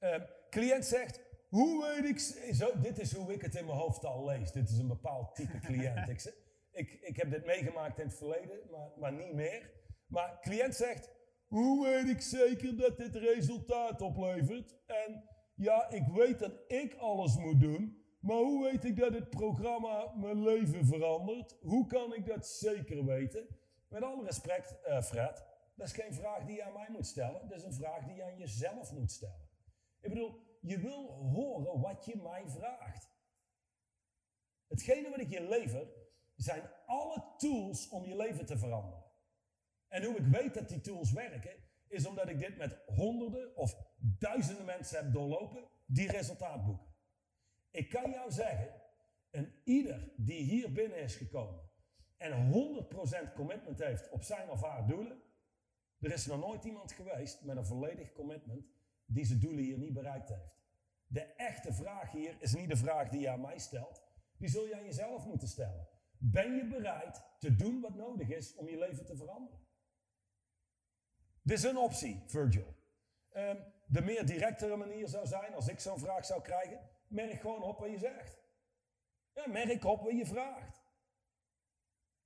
[0.00, 0.14] Uh,
[0.50, 2.18] cliënt zegt, hoe weet ik...
[2.54, 4.52] Zo, dit is hoe ik het in mijn hoofd al lees.
[4.52, 6.08] Dit is een bepaald type cliënt.
[6.14, 6.34] ik,
[6.72, 9.70] ik, ik heb dit meegemaakt in het verleden, maar, maar niet meer.
[10.06, 11.10] Maar cliënt zegt,
[11.46, 14.74] hoe weet ik zeker dat dit resultaat oplevert?
[14.86, 19.30] En ja, ik weet dat ik alles moet doen, maar hoe weet ik dat het
[19.30, 21.56] programma mijn leven verandert?
[21.60, 23.46] Hoe kan ik dat zeker weten?
[23.88, 25.44] Met alle respect, uh, Fred,
[25.82, 27.48] dat is geen vraag die je aan mij moet stellen.
[27.48, 29.48] Dat is een vraag die je aan jezelf moet stellen.
[30.00, 33.10] Ik bedoel, je wil horen wat je mij vraagt.
[34.66, 35.92] Hetgene wat ik je lever,
[36.34, 39.04] zijn alle tools om je leven te veranderen.
[39.88, 41.54] En hoe ik weet dat die tools werken,
[41.88, 43.76] is omdat ik dit met honderden of
[44.18, 46.94] duizenden mensen heb doorlopen die resultaat boeken.
[47.70, 48.82] Ik kan jou zeggen,
[49.30, 51.70] en ieder die hier binnen is gekomen
[52.16, 52.52] en
[53.30, 55.22] 100% commitment heeft op zijn of haar doelen,
[56.02, 58.70] er is nog nooit iemand geweest met een volledig commitment
[59.06, 60.60] die zijn doelen hier niet bereikt heeft.
[61.06, 64.02] De echte vraag hier is niet de vraag die je aan mij stelt,
[64.36, 65.88] die zul je aan jezelf moeten stellen.
[66.18, 69.60] Ben je bereid te doen wat nodig is om je leven te veranderen?
[71.42, 72.74] Dit is een optie, Virgil.
[73.36, 77.62] Um, de meer directere manier zou zijn, als ik zo'n vraag zou krijgen, merk gewoon
[77.62, 78.40] op wat je zegt.
[79.34, 80.82] Ja, merk op wat je vraagt.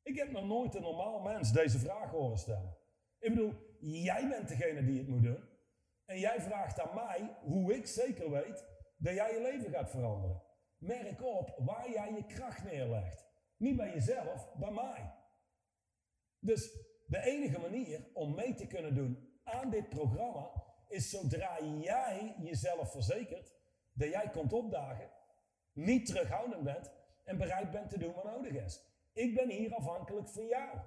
[0.02, 2.76] Ik heb nog nooit een normaal mens deze vraag horen stellen.
[3.18, 5.44] Ik bedoel, jij bent degene die het moet doen.
[6.04, 8.64] En jij vraagt aan mij hoe ik zeker weet
[8.96, 10.42] dat jij je leven gaat veranderen.
[10.78, 13.26] Merk op waar jij je kracht neerlegt.
[13.56, 15.14] Niet bij jezelf, bij mij.
[16.38, 16.72] Dus
[17.06, 22.90] de enige manier om mee te kunnen doen aan dit programma is zodra jij jezelf
[22.90, 23.54] verzekert
[23.92, 25.10] dat jij komt opdagen,
[25.72, 26.92] niet terughoudend bent
[27.24, 28.80] en bereid bent te doen wat nodig is.
[29.12, 30.78] Ik ben hier afhankelijk van jou.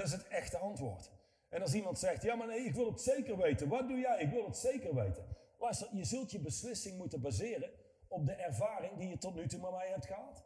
[0.00, 1.10] Dat is het echte antwoord.
[1.48, 3.68] En als iemand zegt, ja maar nee, ik wil het zeker weten.
[3.68, 4.20] Wat doe jij?
[4.20, 5.36] Ik wil het zeker weten.
[5.58, 7.70] Luister, je zult je beslissing moeten baseren
[8.08, 10.44] op de ervaring die je tot nu toe met mij hebt gehad.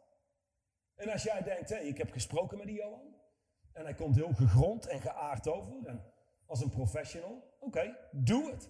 [0.95, 3.15] En als jij denkt, hé, ik heb gesproken met die Johan.
[3.71, 5.85] En hij komt heel gegrond en geaard over.
[5.85, 6.13] En
[6.45, 7.57] als een professional.
[7.59, 8.69] Oké, doe het.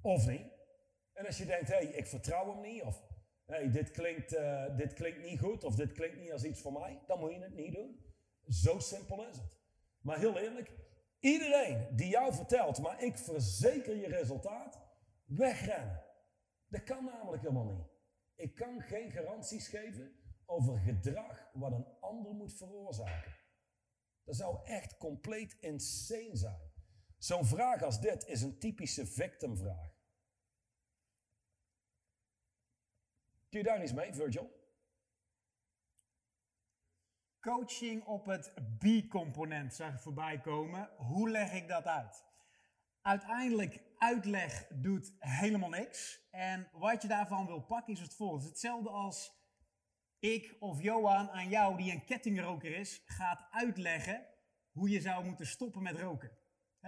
[0.00, 0.46] Of niet.
[1.12, 2.82] En als je denkt, hé, ik vertrouw hem niet.
[2.82, 3.02] Of
[3.44, 5.64] hey, dit, klinkt, uh, dit klinkt niet goed.
[5.64, 7.02] Of dit klinkt niet als iets voor mij.
[7.06, 8.04] Dan moet je het niet doen.
[8.48, 9.55] Zo simpel is het.
[10.06, 10.72] Maar heel eerlijk,
[11.18, 14.80] iedereen die jou vertelt, maar ik verzeker je resultaat,
[15.24, 16.04] wegrennen.
[16.68, 17.86] Dat kan namelijk helemaal niet.
[18.34, 23.36] Ik kan geen garanties geven over gedrag wat een ander moet veroorzaken.
[24.24, 26.72] Dat zou echt compleet insane zijn.
[27.18, 29.94] Zo'n vraag als dit is een typische victimvraag.
[33.48, 34.55] Kun je daar eens mee, Virgil?
[37.46, 40.88] Coaching op het B-component zag ik voorbij komen.
[40.96, 42.24] Hoe leg ik dat uit?
[43.02, 46.28] Uiteindelijk, uitleg doet helemaal niks.
[46.30, 48.48] En wat je daarvan wil pakken is het volgende.
[48.48, 49.32] Hetzelfde als
[50.18, 54.26] ik of Johan aan jou, die een kettingroker is, gaat uitleggen
[54.70, 56.38] hoe je zou moeten stoppen met roken.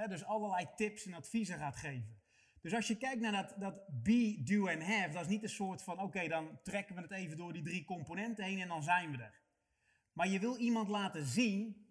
[0.08, 2.22] dus allerlei tips en adviezen gaat geven.
[2.60, 5.48] Dus als je kijkt naar dat, dat be, do en have, dat is niet een
[5.48, 8.82] soort van, oké, dan trekken we het even door die drie componenten heen en dan
[8.82, 9.46] zijn we er.
[10.18, 11.87] Maar je wil iemand laten zien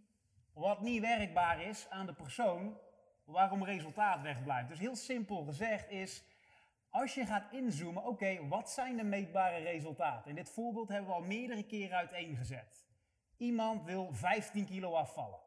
[0.54, 2.78] wat niet werkbaar is aan de persoon,
[3.24, 4.70] waarom resultaat wegblijft.
[4.70, 6.24] Dus heel simpel gezegd is,
[6.90, 10.30] als je gaat inzoomen, oké, wat zijn de meetbare resultaten?
[10.30, 12.88] In dit voorbeeld hebben we al meerdere keren uiteengezet.
[13.38, 15.40] Iemand wil 15 kilo afvallen.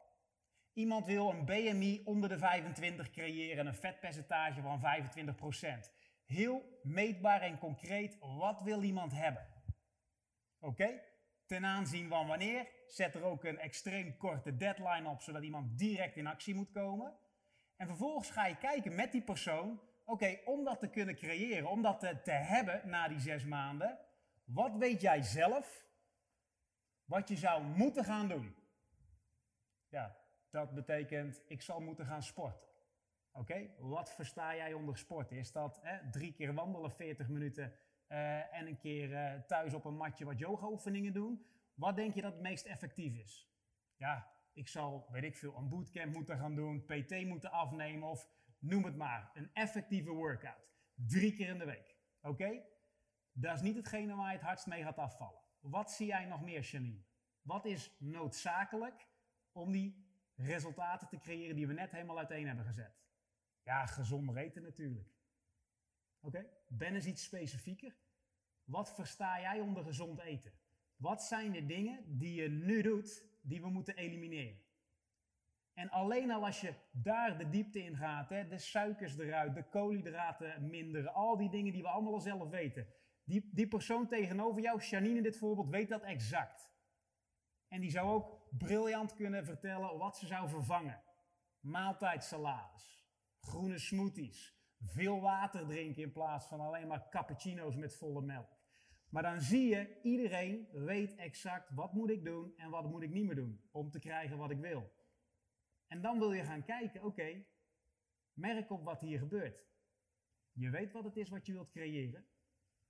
[0.72, 5.90] Iemand wil een BMI onder de 25 creëren en een vetpercentage van 25%.
[6.24, 9.46] Heel meetbaar en concreet, wat wil iemand hebben?
[10.58, 11.09] Oké?
[11.50, 16.16] Ten aanzien van wanneer, zet er ook een extreem korte deadline op, zodat iemand direct
[16.16, 17.16] in actie moet komen.
[17.76, 21.82] En vervolgens ga je kijken met die persoon, oké, om dat te kunnen creëren, om
[21.82, 23.98] dat te, hebben na die zes maanden,
[24.44, 25.84] wat weet jij zelf
[27.04, 28.54] wat je zou moeten gaan doen?
[29.88, 30.16] Ja,
[30.50, 32.68] dat betekent, ik zal moeten gaan sporten.
[33.32, 35.36] Oké, wat versta jij onder sporten?
[35.36, 37.74] Is dat hè, drie keer wandelen, 40 minuten
[38.12, 41.46] uh, en een keer uh, thuis op een matje wat yoga-oefeningen doen?
[41.74, 43.50] Wat denk je dat het meest effectief is?
[43.96, 48.28] Ja, ik zal, weet ik veel, een bootcamp moeten gaan doen, PT moeten afnemen of
[48.58, 49.30] noem het maar.
[49.34, 50.70] Een effectieve workout.
[50.94, 51.96] Drie keer in de week.
[52.20, 52.62] Oké?
[53.32, 55.40] Dat is niet hetgene waar je het hardst mee gaat afvallen.
[55.60, 57.04] Wat zie jij nog meer, Janine?
[57.42, 59.08] Wat is noodzakelijk
[59.52, 63.00] om die resultaten te creëren die we net helemaal uiteen hebben gezet?
[63.62, 65.08] Ja, gezond eten natuurlijk.
[66.20, 66.46] Oké?
[66.68, 67.96] Ben eens iets specifieker.
[68.64, 70.52] Wat versta jij onder gezond eten?
[70.96, 74.60] Wat zijn de dingen die je nu doet die we moeten elimineren?
[75.74, 79.68] En alleen al als je daar de diepte in gaat, hè, de suikers eruit, de
[79.68, 82.86] koolhydraten minderen, al die dingen die we allemaal al zelf weten.
[83.24, 86.70] Die, die persoon tegenover jou, Janine in dit voorbeeld, weet dat exact.
[87.68, 91.02] En die zou ook briljant kunnen vertellen wat ze zou vervangen.
[91.60, 93.06] Maaltijdsalades,
[93.40, 98.58] groene smoothies, veel water drinken in plaats van alleen maar cappuccino's met volle melk.
[99.08, 103.10] Maar dan zie je, iedereen weet exact wat moet ik doen en wat moet ik
[103.10, 104.92] niet meer doen om te krijgen wat ik wil.
[105.86, 107.44] En dan wil je gaan kijken, oké,
[108.32, 109.68] merk op wat hier gebeurt.
[110.52, 112.28] Je weet wat het is wat je wilt creëren.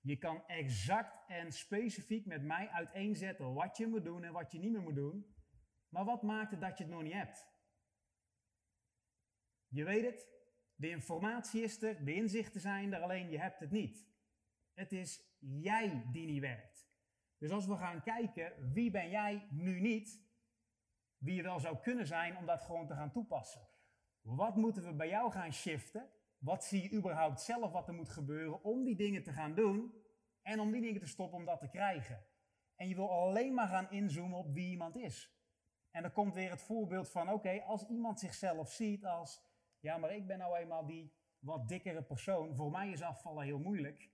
[0.00, 4.58] Je kan exact en specifiek met mij uiteenzetten wat je moet doen en wat je
[4.58, 5.34] niet meer moet doen.
[5.88, 7.48] Maar wat maakt het dat je het nog niet hebt?
[9.68, 10.28] Je weet het,
[10.80, 14.08] de informatie is er, de inzichten zijn er, alleen je hebt het niet.
[14.74, 16.88] Het is jij die niet werkt.
[17.38, 20.22] Dus als we gaan kijken, wie ben jij nu niet,
[21.16, 23.68] wie je wel zou kunnen zijn om dat gewoon te gaan toepassen.
[24.20, 26.10] Wat moeten we bij jou gaan shiften?
[26.38, 29.94] Wat zie je überhaupt zelf wat er moet gebeuren om die dingen te gaan doen
[30.42, 32.26] en om die dingen te stoppen om dat te krijgen?
[32.74, 35.38] En je wil alleen maar gaan inzoomen op wie iemand is.
[35.90, 39.49] En dan komt weer het voorbeeld van, oké, als iemand zichzelf ziet als,
[39.80, 43.58] ja, maar ik ben nou eenmaal die wat dikkere persoon, voor mij is afvallen heel
[43.58, 44.10] moeilijk.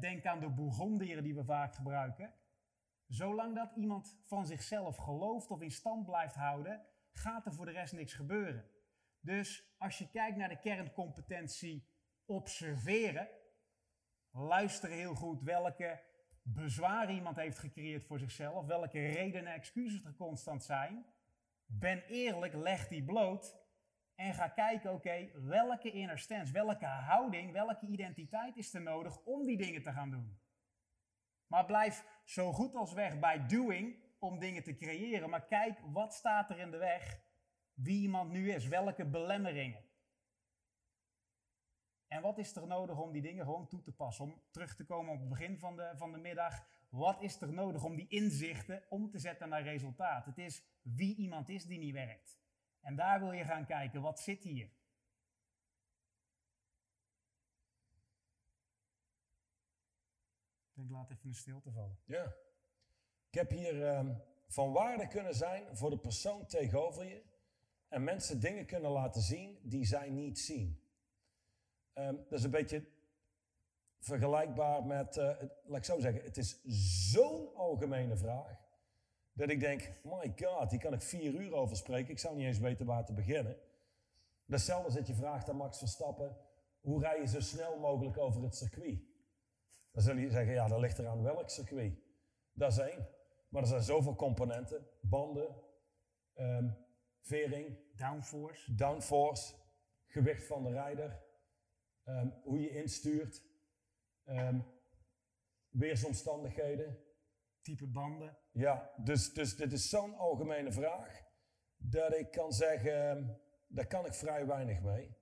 [0.00, 2.34] denk aan de bourgondieren die we vaak gebruiken.
[3.06, 7.72] Zolang dat iemand van zichzelf gelooft of in stand blijft houden, gaat er voor de
[7.72, 8.70] rest niks gebeuren.
[9.20, 11.88] Dus als je kijkt naar de kerncompetentie
[12.24, 13.28] observeren,
[14.30, 16.02] luisteren heel goed welke
[16.42, 21.06] bezwaren iemand heeft gecreëerd voor zichzelf, welke redenen en excuses er constant zijn.
[21.66, 23.65] Ben eerlijk, leg die bloot
[24.16, 29.44] en ga kijken, oké, welke inner stance, welke houding, welke identiteit is er nodig om
[29.44, 30.38] die dingen te gaan doen.
[31.46, 35.30] Maar blijf zo goed als weg bij doing om dingen te creëren.
[35.30, 37.20] Maar kijk, wat staat er in de weg?
[37.74, 39.84] Wie iemand nu is, welke belemmeringen.
[42.06, 44.24] En wat is er nodig om die dingen gewoon toe te passen?
[44.24, 46.66] Om terug te komen op het begin van de, van de middag.
[46.88, 50.26] Wat is er nodig om die inzichten om te zetten naar resultaat?
[50.26, 52.45] Het is wie iemand is die niet werkt.
[52.86, 54.70] En daar wil je gaan kijken, wat zit hier?
[60.74, 61.98] Ik laat even een stilte vallen.
[62.04, 62.24] Ja.
[63.28, 64.14] Ik heb hier ehm,
[64.48, 67.24] van waarde kunnen zijn voor de persoon tegenover je.
[67.88, 70.82] En mensen dingen kunnen laten zien die zij niet zien.
[71.94, 72.88] Um, dat is een beetje
[73.98, 75.24] vergelijkbaar met, uh,
[75.64, 76.60] laat ik zo zeggen, het is
[77.10, 78.65] zo'n algemene vraag.
[79.36, 82.10] Dat ik denk, my god, die kan ik vier uur over spreken.
[82.10, 83.56] Ik zou niet eens weten waar te beginnen.
[84.46, 86.36] Hetzelfde als dat je vraagt aan Max Verstappen,
[86.80, 89.00] hoe rij je zo snel mogelijk over het circuit?
[89.92, 91.98] Dan zul je zeggen, ja, dat ligt eraan welk circuit.
[92.52, 93.08] Dat is één.
[93.48, 94.86] Maar er zijn zoveel componenten.
[95.00, 95.56] Banden,
[96.34, 96.76] um,
[97.20, 97.78] vering.
[97.96, 98.74] Downforce.
[98.74, 99.54] Downforce.
[100.06, 101.22] Gewicht van de rijder.
[102.04, 103.42] Um, hoe je instuurt.
[104.24, 104.64] Um,
[105.68, 106.98] weersomstandigheden.
[107.66, 108.38] Type banden.
[108.52, 111.24] Ja, dus, dus dit is zo'n algemene vraag.
[111.76, 115.16] Dat ik kan zeggen, daar kan ik vrij weinig mee.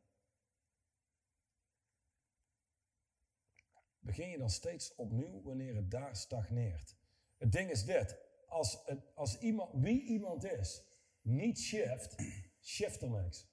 [4.04, 6.96] begin je dan steeds opnieuw wanneer het daar stagneert.
[7.38, 8.78] Het ding is dit, als,
[9.14, 10.83] als iemand, wie iemand is,
[11.20, 12.14] niet shift,
[12.61, 13.48] shift er niks.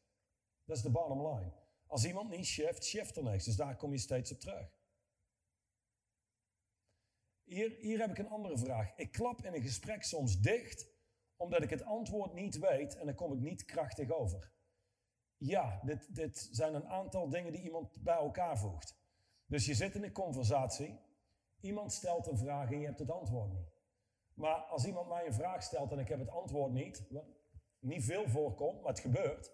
[0.66, 1.54] Dat is de bottom line.
[1.88, 3.46] Als iemand niet shift, shift er niks.
[3.46, 4.81] Dus daar kom je steeds op terug.
[7.52, 8.94] Hier, hier heb ik een andere vraag.
[8.96, 10.90] Ik klap in een gesprek soms dicht,
[11.38, 14.52] omdat ik het antwoord niet weet en dan kom ik niet krachtig over.
[15.38, 19.00] Ja, dit, dit zijn een aantal dingen die iemand bij elkaar voegt.
[19.46, 21.00] Dus je zit in een conversatie,
[21.60, 23.74] iemand stelt een vraag en je hebt het antwoord niet.
[24.34, 27.26] Maar als iemand mij een vraag stelt en ik heb het antwoord niet, wat
[27.80, 29.52] niet veel voorkomt, maar het gebeurt.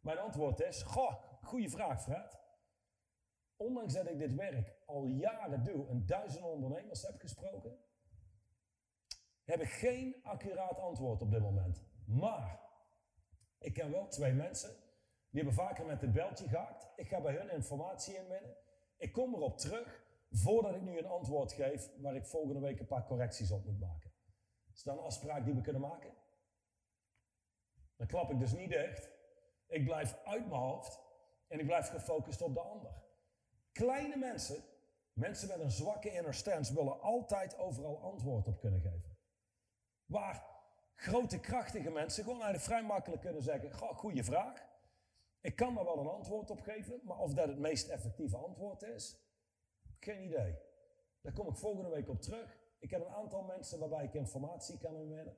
[0.00, 2.37] Mijn antwoord is, goh, goede vraag Fred.
[3.58, 7.78] Ondanks dat ik dit werk al jaren doe en duizenden ondernemers heb gesproken,
[9.44, 11.84] heb ik geen accuraat antwoord op dit moment.
[12.06, 12.60] Maar
[13.58, 14.70] ik ken wel twee mensen,
[15.30, 16.88] die hebben vaker met het beltje gehakt.
[16.96, 18.56] Ik ga bij hun informatie inwinnen.
[18.96, 22.86] Ik kom erop terug voordat ik nu een antwoord geef waar ik volgende week een
[22.86, 24.12] paar correcties op moet maken.
[24.72, 26.14] Is dat een afspraak die we kunnen maken?
[27.96, 29.10] Dan klap ik dus niet dicht.
[29.66, 31.00] Ik blijf uit mijn hoofd
[31.48, 33.06] en ik blijf gefocust op de ander.
[33.78, 34.64] Kleine mensen,
[35.12, 39.18] mensen met een zwakke inner stance, willen altijd overal antwoord op kunnen geven.
[40.06, 40.46] Waar
[40.94, 44.66] grote, krachtige mensen gewoon eigenlijk vrij makkelijk kunnen zeggen: goede vraag.
[45.40, 48.82] Ik kan daar wel een antwoord op geven, maar of dat het meest effectieve antwoord
[48.82, 49.16] is,
[49.98, 50.58] geen idee.
[51.20, 52.58] Daar kom ik volgende week op terug.
[52.78, 55.36] Ik heb een aantal mensen waarbij ik informatie kan inwinnen.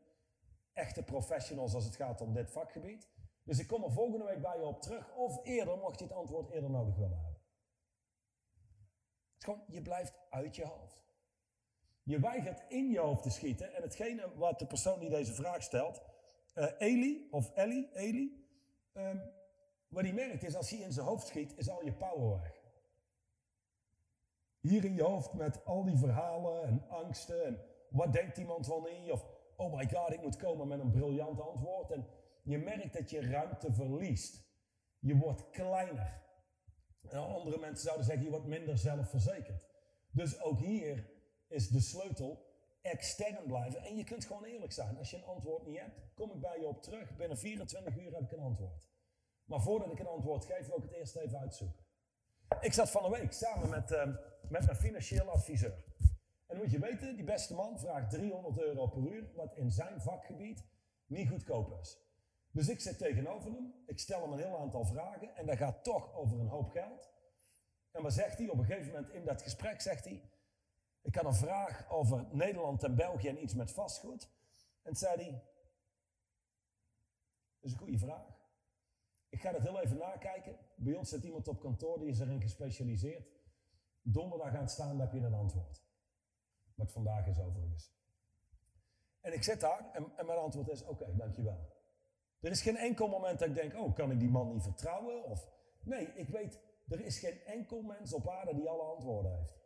[0.72, 3.09] Echte professionals als het gaat om dit vakgebied.
[3.43, 5.14] Dus ik kom er volgende week bij je op terug.
[5.14, 7.29] Of eerder, mocht je het antwoord eerder nodig willen hebben.
[9.41, 11.03] Is gewoon, je blijft uit je hoofd.
[12.03, 13.74] Je weigert in je hoofd te schieten.
[13.74, 16.03] En hetgene wat de persoon die deze vraag stelt,
[16.55, 18.47] uh, Eli of Ellie, Eli,
[18.95, 19.22] um,
[19.88, 22.55] wat hij merkt is als hij in zijn hoofd schiet, is al je power weg.
[24.61, 29.05] Hier in je hoofd met al die verhalen en angsten en wat denkt iemand van
[29.05, 29.26] je of
[29.57, 31.91] oh my god, ik moet komen met een briljant antwoord.
[31.91, 32.07] En
[32.43, 34.43] je merkt dat je ruimte verliest.
[34.99, 36.22] Je wordt kleiner.
[37.09, 39.64] Andere mensen zouden zeggen, je wordt minder zelfverzekerd.
[40.11, 41.11] Dus ook hier
[41.48, 42.48] is de sleutel
[42.82, 43.82] extern blijven.
[43.82, 44.98] En je kunt gewoon eerlijk zijn.
[44.98, 47.16] Als je een antwoord niet hebt, kom ik bij je op terug.
[47.16, 48.88] Binnen 24 uur heb ik een antwoord.
[49.44, 51.84] Maar voordat ik een antwoord geef, wil ik het eerst even uitzoeken.
[52.61, 54.05] Ik zat van een week samen met, uh,
[54.48, 55.84] met mijn financieel adviseur.
[56.46, 60.01] En moet je weten, die beste man vraagt 300 euro per uur, wat in zijn
[60.01, 60.64] vakgebied
[61.07, 61.98] niet goedkoop is.
[62.51, 65.84] Dus ik zit tegenover hem, ik stel hem een heel aantal vragen en dat gaat
[65.84, 67.11] toch over een hoop geld.
[67.90, 68.48] En wat zegt hij?
[68.48, 70.30] Op een gegeven moment in dat gesprek zegt hij,
[71.03, 74.30] ik had een vraag over Nederland en België en iets met vastgoed.
[74.82, 75.30] En zei hij,
[77.61, 78.38] dat is een goede vraag.
[79.28, 80.57] Ik ga dat heel even nakijken.
[80.74, 83.28] Bij ons zit iemand op kantoor die is erin gespecialiseerd.
[84.03, 85.82] Donderdag aan het staan, heb je een antwoord.
[86.74, 87.92] Wat vandaag is overigens.
[89.20, 91.69] En ik zit daar en, en mijn antwoord is: Oké, dankjewel.
[92.41, 95.24] Er is geen enkel moment dat ik denk: Oh, kan ik die man niet vertrouwen?
[95.24, 95.49] Of
[95.80, 99.59] nee, ik weet, er is geen enkel mens op aarde die alle antwoorden heeft.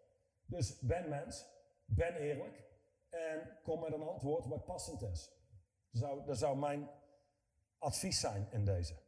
[0.47, 1.47] Dus ben mens,
[1.85, 2.64] ben eerlijk
[3.09, 5.33] en kom met een antwoord wat passend is.
[5.91, 6.91] Dat zou, zou mijn
[7.79, 9.03] advies zijn in deze.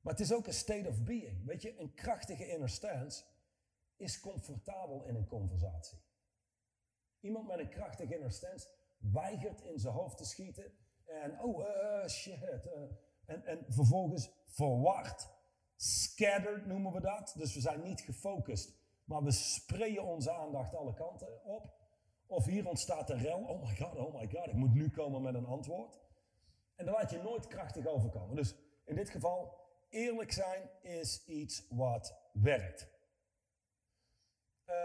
[0.00, 1.44] Maar het is ook een state of being.
[1.46, 3.24] Weet je, een krachtige inner stance
[3.96, 5.98] is comfortabel in een conversatie.
[7.20, 10.72] Iemand met een krachtige inner stance weigert in zijn hoofd te schieten.
[11.22, 12.42] En oh, uh, shit.
[12.42, 12.82] Uh,
[13.26, 15.30] en, en vervolgens verward.
[15.76, 17.34] Scattered noemen we dat.
[17.36, 18.80] Dus we zijn niet gefocust.
[19.04, 21.80] Maar we sprayen onze aandacht alle kanten op.
[22.26, 23.38] Of hier ontstaat een rel.
[23.38, 24.46] Oh my god, oh my god.
[24.46, 26.00] Ik moet nu komen met een antwoord.
[26.76, 28.36] En dan laat je nooit krachtig overkomen.
[28.36, 28.54] Dus
[28.84, 29.54] in dit geval,
[29.88, 32.91] eerlijk zijn is iets wat werkt.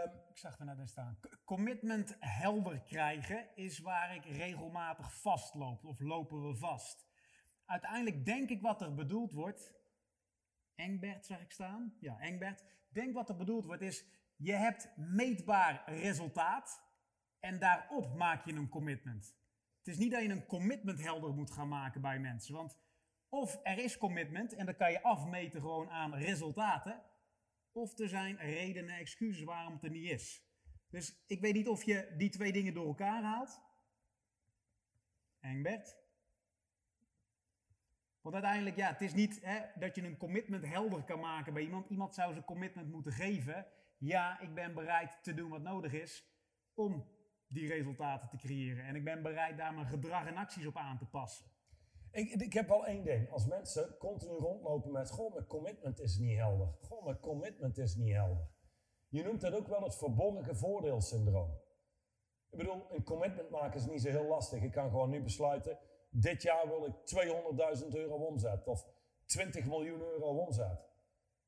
[0.04, 1.18] Um, ik zag er net staan.
[1.44, 5.84] Commitment helder krijgen is waar ik regelmatig vastloop.
[5.84, 7.06] Of lopen we vast.
[7.64, 9.74] Uiteindelijk denk ik wat er bedoeld wordt.
[10.74, 11.96] Engbert zag ik staan.
[12.00, 12.64] Ja, Engbert.
[12.88, 14.04] Denk wat er bedoeld wordt is,
[14.36, 16.86] je hebt meetbaar resultaat.
[17.40, 19.36] En daarop maak je een commitment.
[19.78, 22.54] Het is niet dat je een commitment helder moet gaan maken bij mensen.
[22.54, 22.76] Want
[23.28, 27.02] of er is commitment en dan kan je afmeten gewoon aan resultaten.
[27.72, 30.42] Of er zijn redenen, excuses waarom het er niet is.
[30.90, 33.60] Dus ik weet niet of je die twee dingen door elkaar haalt.
[35.40, 35.96] Engbert.
[38.20, 41.62] Want uiteindelijk, ja, het is niet hè, dat je een commitment helder kan maken bij
[41.62, 41.90] iemand.
[41.90, 43.66] Iemand zou zijn commitment moeten geven.
[43.98, 46.24] Ja, ik ben bereid te doen wat nodig is
[46.74, 47.08] om
[47.46, 48.84] die resultaten te creëren.
[48.84, 51.46] En ik ben bereid daar mijn gedrag en acties op aan te passen.
[52.10, 53.30] Ik, ik heb wel één ding.
[53.30, 56.68] Als mensen continu rondlopen met, goh, mijn commitment is niet helder.
[56.80, 58.48] Goh, mijn commitment is niet helder.
[59.08, 61.50] Je noemt dat ook wel het verborgen voordeelsyndroom.
[62.50, 64.62] Ik bedoel, een commitment maken is niet zo heel lastig.
[64.62, 65.78] Ik kan gewoon nu besluiten,
[66.10, 66.94] dit jaar wil ik
[67.82, 68.86] 200.000 euro omzet of
[69.26, 70.86] 20 miljoen euro omzet.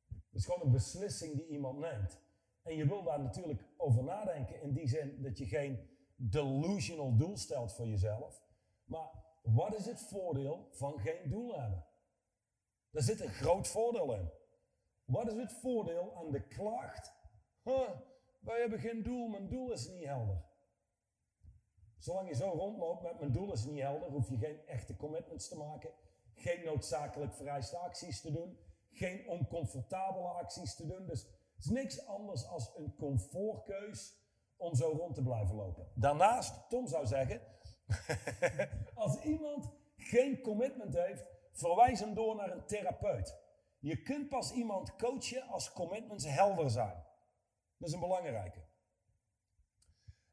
[0.08, 2.20] Dat is gewoon een beslissing die iemand neemt.
[2.62, 7.36] En je wil daar natuurlijk over nadenken in die zin dat je geen delusional doel
[7.36, 8.42] stelt voor jezelf.
[8.84, 9.10] Maar
[9.54, 11.86] wat is het voordeel van geen doel hebben?
[12.90, 14.30] Daar zit een groot voordeel in.
[15.04, 17.12] Wat is het voordeel aan de klacht?
[17.62, 17.90] Huh,
[18.40, 20.48] wij hebben geen doel, mijn doel is niet helder.
[21.98, 25.48] Zolang je zo rondloopt met mijn doel is niet helder, hoef je geen echte commitments
[25.48, 25.90] te maken,
[26.34, 28.58] geen noodzakelijk vereiste acties te doen,
[28.90, 31.06] geen oncomfortabele acties te doen.
[31.06, 31.22] Dus
[31.54, 34.18] het is niks anders dan een comfortkeus
[34.56, 35.92] om zo rond te blijven lopen.
[35.94, 37.40] Daarnaast, Tom zou zeggen,
[38.94, 43.38] Als iemand geen commitment heeft, verwijs hem door naar een therapeut.
[43.78, 47.04] Je kunt pas iemand coachen als commitments helder zijn.
[47.76, 48.60] Dat is een belangrijke.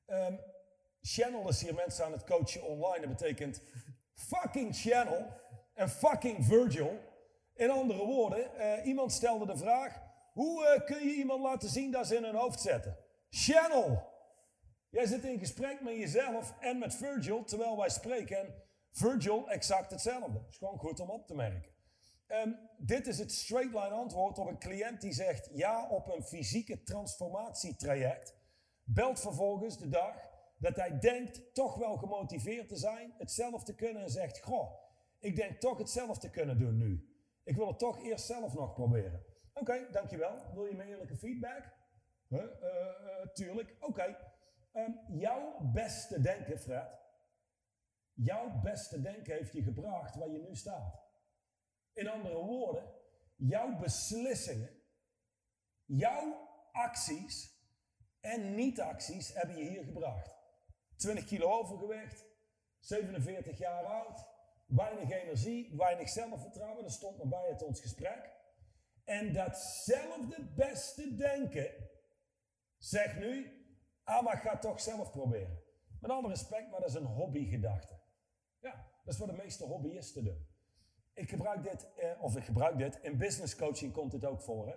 [0.07, 0.39] Um,
[1.01, 3.07] channel is hier mensen aan het coachen online.
[3.07, 3.61] Dat betekent
[4.13, 5.27] fucking channel
[5.73, 6.99] en fucking Virgil.
[7.53, 10.01] In andere woorden, uh, iemand stelde de vraag:
[10.33, 12.97] hoe uh, kun je iemand laten zien dat ze in hun hoofd zetten?
[13.29, 14.15] Channel.
[14.89, 18.37] Jij zit in gesprek met jezelf en met Virgil terwijl wij spreken.
[18.37, 18.53] En
[18.91, 20.39] Virgil exact hetzelfde.
[20.39, 21.71] Het is gewoon goed om op te merken.
[22.27, 26.23] Um, dit is het straight line antwoord op een cliënt die zegt ja op een
[26.23, 28.35] fysieke transformatietraject.
[28.83, 30.15] Belt vervolgens de dag
[30.57, 34.71] dat hij denkt toch wel gemotiveerd te zijn, hetzelfde te kunnen en zegt: Goh,
[35.19, 37.17] ik denk toch hetzelfde te kunnen doen nu.
[37.43, 39.25] Ik wil het toch eerst zelf nog proberen.
[39.53, 40.35] Oké, dankjewel.
[40.53, 41.75] Wil je mijn eerlijke feedback?
[42.29, 43.75] Uh, uh, tuurlijk.
[43.79, 44.17] Oké.
[44.77, 46.99] Ehm, jouw beste denken, Fred.
[48.13, 51.05] Jouw beste denken heeft je gebracht waar je nu staat.
[51.93, 52.93] In andere woorden,
[53.35, 54.69] jouw beslissingen,
[55.85, 57.65] jouw acties
[58.19, 60.35] en niet-acties hebben je hier gebracht.
[60.95, 62.25] 20 kilo overgewicht,
[62.79, 64.27] 47 jaar oud,
[64.65, 68.35] weinig energie, weinig zelfvertrouwen, dat stond nog bij het ons gesprek.
[69.03, 71.89] En datzelfde beste denken
[72.77, 73.56] zegt nu,
[74.07, 75.59] ah maar ga toch zelf proberen.
[76.01, 77.99] Met alle respect, maar dat is een hobbygedachte.
[78.59, 80.47] Ja, dat is wat de meeste hobbyisten doen.
[81.13, 84.67] Ik gebruik dit, eh, of ik gebruik dit, in business coaching komt dit ook voor.
[84.67, 84.75] Hè?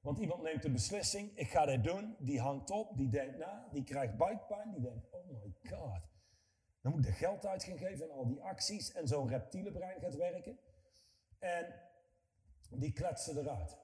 [0.00, 3.68] Want iemand neemt een beslissing, ik ga dit doen, die hangt op, die denkt na,
[3.72, 6.00] die krijgt buikpijn, die denkt, oh my god.
[6.80, 9.72] Dan moet ik er geld uit gaan geven en al die acties en zo'n reptiele
[9.72, 10.58] brein gaat werken.
[11.38, 11.74] En
[12.70, 13.78] die kletsen eruit.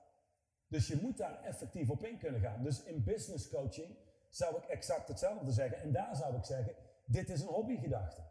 [0.69, 2.63] Dus je moet daar effectief op in kunnen gaan.
[2.63, 3.97] Dus in business coaching
[4.35, 5.79] zou ik exact hetzelfde zeggen.
[5.79, 6.75] En daar zou ik zeggen,
[7.07, 8.23] dit is een hobbygedachte.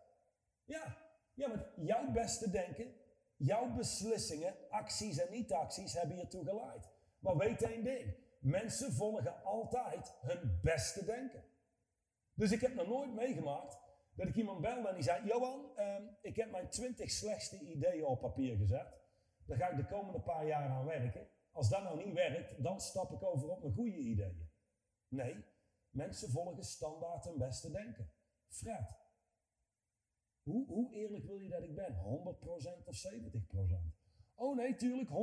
[0.64, 0.98] Ja,
[1.34, 2.96] ja, want jouw beste denken,
[3.36, 6.90] jouw beslissingen, acties en niet-acties hebben hiertoe geleid.
[7.20, 11.44] Maar weet één ding, mensen volgen altijd hun beste denken.
[12.34, 13.78] Dus ik heb nog nooit meegemaakt
[14.16, 18.06] dat ik iemand belde en die zei, Johan, ehm, ik heb mijn twintig slechtste ideeën
[18.06, 19.02] op papier gezet.
[19.46, 21.28] Daar ga ik de komende paar jaar aan werken.
[21.52, 24.52] Als dat nou niet werkt, dan stap ik over op mijn goede ideeën.
[25.08, 25.46] Nee,
[25.94, 28.12] mensen volgen standaard hun beste denken.
[28.48, 29.02] Fred,
[30.44, 31.96] hoe, hoe eerlijk wil je dat ik ben?
[31.96, 34.04] 100% of 70%?
[34.36, 35.14] Oh nee, tuurlijk 100%.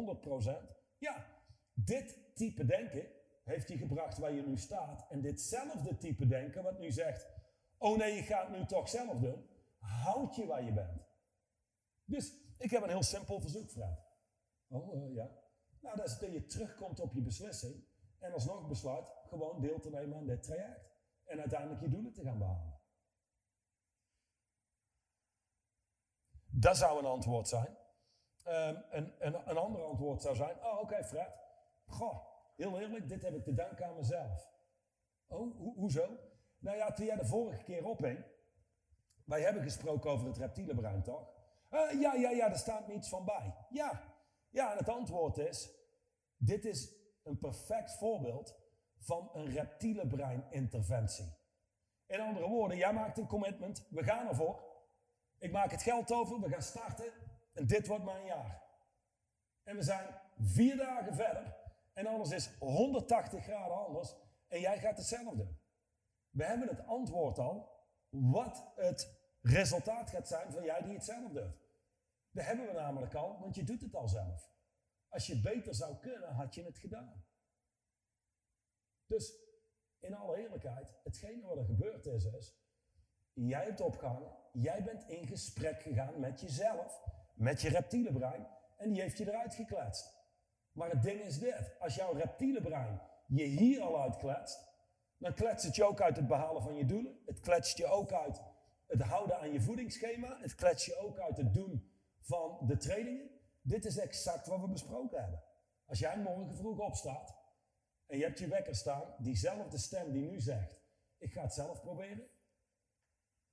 [0.99, 1.27] Ja,
[1.75, 3.09] dit type denken
[3.45, 5.07] heeft je gebracht waar je nu staat.
[5.11, 7.29] En ditzelfde type denken, wat nu zegt:
[7.79, 9.47] Oh nee, je gaat nu toch zelf doen,
[9.79, 11.09] houdt je waar je bent.
[12.05, 13.99] Dus ik heb een heel simpel verzoek, Fred.
[14.69, 15.39] Oh uh, ja.
[15.81, 17.85] Nou, dat is dat je terugkomt op je beslissing
[18.21, 20.91] en alsnog besluit gewoon deel te nemen aan dit traject.
[21.25, 22.79] En uiteindelijk je doelen te gaan behalen.
[26.51, 27.77] Dat zou een antwoord zijn.
[28.47, 31.39] Um, een, een, een ander antwoord zou zijn: Oh, oké, Fred.
[31.87, 32.25] Goh,
[32.57, 34.53] heel eerlijk, dit heb ik te danken aan mezelf.
[35.27, 36.19] Oh, ho hoezo?
[36.59, 38.25] Nou ja, toen jij de vorige keer ophing,
[39.25, 41.33] wij hebben gesproken over het reptiele brein, toch?
[41.71, 43.55] Uh, ja, ja, ja, daar staat niets van bij.
[43.71, 44.03] Ja,
[44.51, 45.71] ja, en het antwoord is:
[46.37, 48.59] dit is een perfect voorbeeld
[48.99, 51.39] van een reptiele brein interventie.
[52.07, 54.69] In andere woorden, jij maakt een commitment, we gaan ervoor.
[55.39, 57.13] Ik maak het geld over, we gaan starten
[57.53, 58.63] en dit wordt mijn jaar.
[59.63, 60.07] En we zijn
[60.39, 61.57] vier dagen verder
[61.93, 64.15] en alles is 180 graden anders
[64.49, 65.49] en jij gaat hetzelfde.
[66.31, 71.69] We hebben het antwoord al wat het resultaat gaat zijn van jij die hetzelfde doet.
[72.31, 74.51] Dat hebben we namelijk al, want je doet het al zelf.
[75.11, 77.25] Als je beter zou kunnen, had je het gedaan.
[79.07, 79.35] Dus
[79.99, 82.59] in alle eerlijkheid, hetgene wat er gebeurd is, is,
[83.33, 87.05] jij hebt opgehangen, jij bent in gesprek gegaan met jezelf,
[87.35, 88.47] met je reptiele brein,
[88.77, 90.19] en die heeft je eruit gekletst.
[90.73, 94.69] Maar het ding is dit, als jouw reptiele brein je hier al uitkletst,
[95.17, 97.19] dan kletst het je ook uit het behalen van je doelen.
[97.27, 98.41] Het kletst je ook uit
[98.87, 100.39] het houden aan je voedingsschema.
[100.41, 103.31] Het kletst je ook uit het doen van de trainingen.
[103.63, 105.43] Dit is exact wat we besproken hebben.
[105.85, 107.39] Als jij morgen vroeg opstaat
[108.07, 110.81] en je hebt je wekker staan, diezelfde stem die nu zegt,
[111.19, 112.29] ik ga het zelf proberen.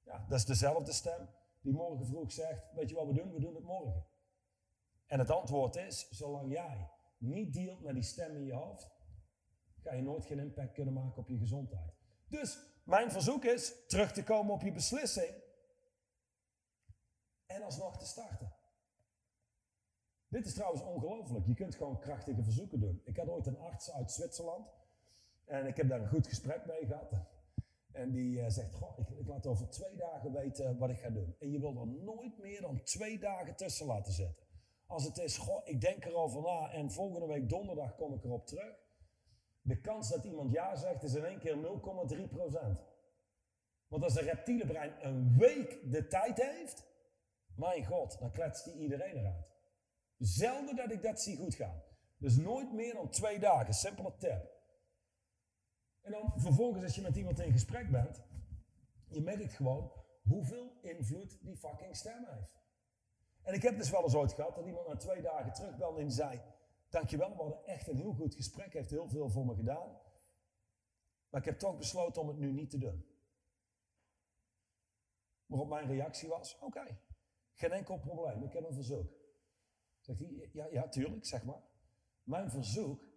[0.04, 1.30] Ja, dat is dezelfde stem
[1.62, 3.34] die morgen vroeg zegt, weet je wat we doen?
[3.34, 4.06] We doen het morgen.
[5.06, 8.88] En het antwoord is, zolang jij niet dealt met die stem in je hoofd,
[9.82, 11.94] ga je nooit geen impact kunnen maken op je gezondheid.
[12.28, 15.34] Dus mijn verzoek is terug te komen op je beslissing
[17.46, 18.57] en alsnog te starten.
[20.30, 21.46] Dit is trouwens ongelooflijk.
[21.46, 23.02] Je kunt gewoon krachtige verzoeken doen.
[23.04, 24.74] Ik had ooit een arts uit Zwitserland
[25.46, 27.12] en ik heb daar een goed gesprek mee gehad.
[27.92, 31.10] En die uh, zegt, goh, ik, ik, laat over twee dagen weten wat ik ga
[31.10, 31.36] doen.
[31.40, 34.46] En je wil er nooit meer dan twee dagen tussen laten zitten.
[34.86, 38.46] Als het is, goh, ik denk erover na en volgende week donderdag kom ik erop
[38.46, 38.76] terug.
[39.62, 42.80] De kans dat iemand ja zegt is in één keer 0,3 procent.
[43.88, 46.88] Want als een reptiele brein een week de tijd heeft,
[47.56, 49.57] mijn god, dan kletst die iedereen eruit.
[50.18, 51.82] Zelden dat ik dat zie goed gaan.
[52.18, 54.56] Dus nooit meer dan twee dagen, simpele tip.
[56.02, 58.24] En dan vervolgens als je met iemand in gesprek bent,
[59.08, 59.92] je merkt gewoon
[60.22, 62.62] hoeveel invloed die fucking stem heeft.
[63.42, 66.12] En ik heb dus wel eens ooit gehad dat iemand na twee dagen terugbelde en
[66.12, 66.42] zei,
[66.90, 70.02] dankjewel, we hadden echt een heel goed gesprek, heeft heel veel voor me gedaan.
[71.30, 73.06] Maar ik heb toch besloten om het nu niet te doen.
[75.46, 77.00] Waarop mijn reactie was, oké,
[77.54, 79.17] geen enkel probleem, ik heb een verzoek.
[80.08, 81.62] Zegt hij, ja, ja, tuurlijk, zeg maar.
[82.24, 83.08] Mijn verzoek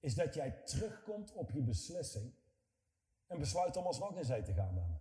[0.00, 2.34] is dat jij terugkomt op je beslissing
[3.26, 4.96] en besluit om alsnog in zee te gaan met me.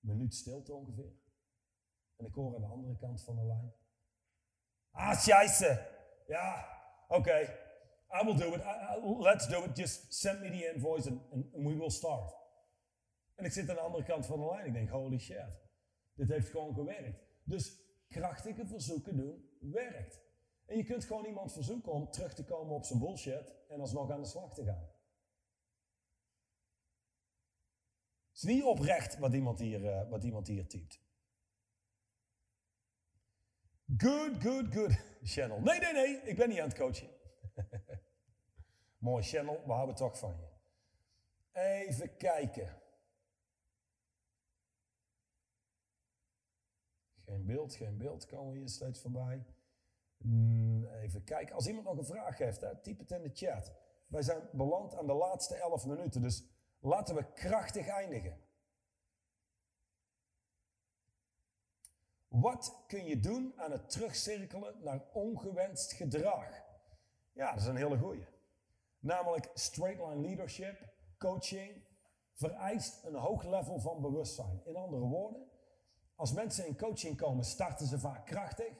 [0.00, 1.12] Minuut stilte ongeveer.
[2.16, 3.72] En ik hoor aan de andere kant van de lijn.
[4.90, 5.88] Ah, scheisse.
[6.26, 6.78] Ja,
[7.08, 7.38] oké.
[8.12, 8.62] I will do it.
[9.24, 9.76] let's do it.
[9.76, 12.34] Just send me the invoice and, and, we will start.
[13.34, 14.66] En ik zit aan de andere kant van de lijn.
[14.66, 15.68] Ik denk, holy shit.
[16.20, 17.20] Dit heeft gewoon gewerkt.
[17.44, 20.20] Dus krachtige verzoeken doen werkt.
[20.66, 24.10] En je kunt gewoon iemand verzoeken om terug te komen op zijn bullshit en alsnog
[24.10, 24.88] aan de slag te gaan.
[28.28, 31.00] Het is niet oprecht wat iemand hier, uh, wat iemand hier typt.
[33.96, 34.92] Good, good, good,
[35.22, 35.60] Channel.
[35.60, 37.08] Nee, nee, nee, ik ben niet aan het coachen.
[38.98, 40.48] Mooi, Channel, we houden toch van je.
[41.60, 42.79] Even kijken.
[47.30, 49.44] Geen beeld, geen beeld, komen hier steeds voorbij.
[50.16, 51.54] Mm, even kijken.
[51.54, 53.72] Als iemand nog een vraag heeft, hè, typ het in de chat.
[54.06, 56.44] Wij zijn beland aan de laatste 11 minuten, dus
[56.80, 58.40] laten we krachtig eindigen.
[62.28, 66.62] Wat kun je doen aan het terugcirkelen naar ongewenst gedrag?
[67.32, 68.26] Ja, dat is een hele goeie.
[68.98, 71.84] Namelijk straight line leadership, coaching,
[72.32, 74.62] vereist een hoog level van bewustzijn.
[74.64, 75.49] In andere woorden,
[76.20, 78.72] als mensen in coaching komen, starten ze vaak krachtig.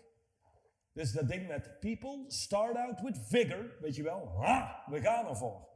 [0.92, 5.26] Dus dat ding met people start out with vigor, weet je wel, ha, we gaan
[5.26, 5.68] ervoor.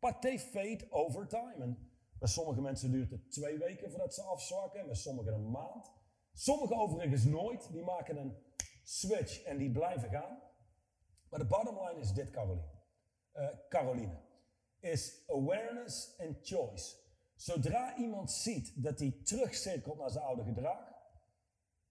[0.00, 1.54] But they fade over time.
[1.58, 5.92] En bij sommige mensen duurt het twee weken voordat ze afzwakken, bij sommigen een maand.
[6.32, 8.36] Sommigen overigens nooit, die maken een
[8.82, 10.38] switch en die blijven gaan.
[11.30, 12.68] Maar de bottom line is dit, Caroline.
[13.34, 14.20] Uh, Caroline.
[14.80, 16.96] Is awareness and choice.
[17.34, 20.93] Zodra iemand ziet dat hij terugcirkelt naar zijn oude gedrag,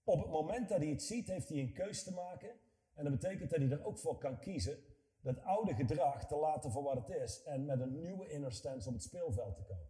[0.04, 2.50] op het moment dat hij het ziet, heeft hij een keus te maken.
[2.94, 4.78] En dat betekent dat hij er ook voor kan kiezen
[5.24, 8.88] dat oude gedrag te laten voor wat het is en met een nieuwe inner stance
[8.88, 9.90] op het speelveld te komen.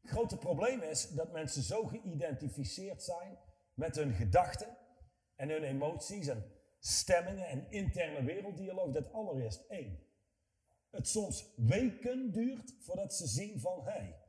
[0.00, 3.38] Het grote probleem is dat mensen zo geïdentificeerd zijn
[3.74, 4.76] met hun gedachten
[5.36, 6.44] en hun emoties en
[6.78, 9.98] stemmingen en interne werelddialoog dat allereerst één.
[10.90, 14.20] Het soms weken duurt voordat ze zien van hé, hey,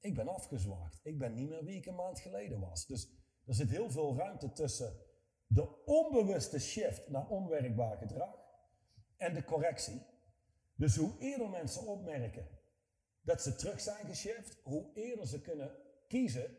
[0.00, 1.00] ik ben afgezwakt.
[1.02, 2.86] Ik ben niet meer wie ik een maand geleden was.
[2.86, 3.08] Dus
[3.46, 5.00] er zit heel veel ruimte tussen
[5.46, 8.34] de onbewuste shift naar onwerkbaar gedrag
[9.16, 10.02] en de correctie.
[10.74, 12.48] Dus hoe eerder mensen opmerken
[13.20, 15.76] dat ze terug zijn geshift, hoe eerder ze kunnen
[16.08, 16.58] kiezen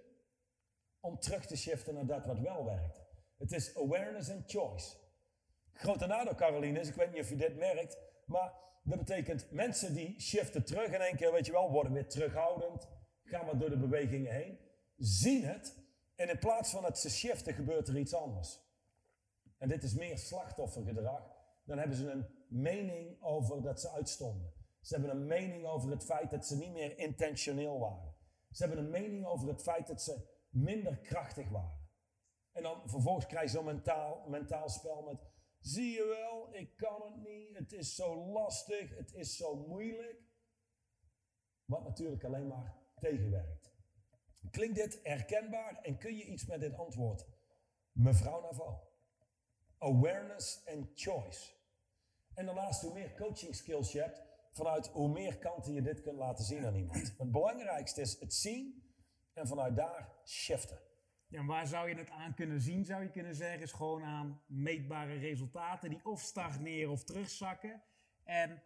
[0.99, 3.01] om terug te shiften naar dat wat wel werkt.
[3.37, 4.95] Het is awareness and choice.
[5.73, 9.93] Grote nadeel, Caroline, is, ik weet niet of je dit merkt, maar dat betekent mensen
[9.93, 12.87] die shiften terug in één keer, weet je wel, worden weer terughoudend,
[13.23, 14.59] gaan wat door de bewegingen heen,
[14.97, 15.84] zien het
[16.15, 18.63] en in plaats van het ze shiften gebeurt er iets anders.
[19.57, 21.33] En dit is meer slachtoffergedrag.
[21.63, 24.53] Dan hebben ze een mening over dat ze uitstonden.
[24.81, 28.15] Ze hebben een mening over het feit dat ze niet meer intentioneel waren.
[28.51, 31.89] Ze hebben een mening over het feit dat ze minder krachtig waren.
[32.51, 35.27] En dan vervolgens krijg je zo'n mentaal, mentaal spel met,
[35.59, 40.23] zie je wel, ik kan het niet, het is zo lastig, het is zo moeilijk.
[41.65, 43.74] Wat natuurlijk alleen maar tegenwerkt.
[44.51, 47.25] Klinkt dit herkenbaar en kun je iets met dit antwoord?
[47.91, 48.93] Mevrouw Naval.
[49.77, 51.53] Awareness and choice.
[52.33, 56.17] En daarnaast, hoe meer coaching skills je hebt, vanuit hoe meer kanten je dit kunt
[56.17, 57.13] laten zien aan iemand.
[57.17, 58.93] Het belangrijkste is het zien
[59.33, 60.79] en vanuit daar shiften.
[61.27, 64.03] Ja, en waar zou je het aan kunnen zien, zou je kunnen zeggen, is gewoon
[64.03, 67.83] aan meetbare resultaten die of stagneren of terugzakken.
[68.23, 68.63] En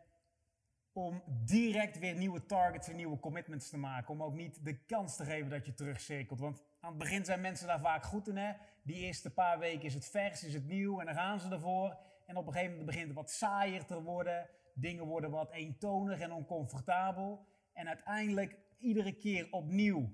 [0.99, 4.13] om direct weer nieuwe targets en nieuwe commitments te maken.
[4.13, 6.39] Om ook niet de kans te geven dat je terugcirkelt.
[6.39, 8.37] Want aan het begin zijn mensen daar vaak goed in.
[8.37, 8.53] Hè?
[8.83, 11.97] Die eerste paar weken is het vers, is het nieuw en dan gaan ze ervoor.
[12.25, 14.49] En op een gegeven moment begint het wat saaier te worden.
[14.73, 17.47] Dingen worden wat eentonig en oncomfortabel.
[17.73, 20.09] En uiteindelijk iedere keer opnieuw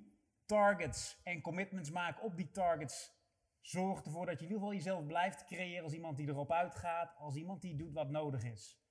[0.45, 3.13] targets en commitments maken op die targets.
[3.61, 7.15] Zorgt ervoor dat je in ieder geval jezelf blijft creëren als iemand die erop uitgaat.
[7.17, 8.84] Als iemand die doet wat nodig is.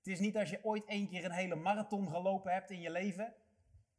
[0.00, 2.90] Het is niet als je ooit één keer een hele marathon gelopen hebt in je
[2.90, 3.34] leven,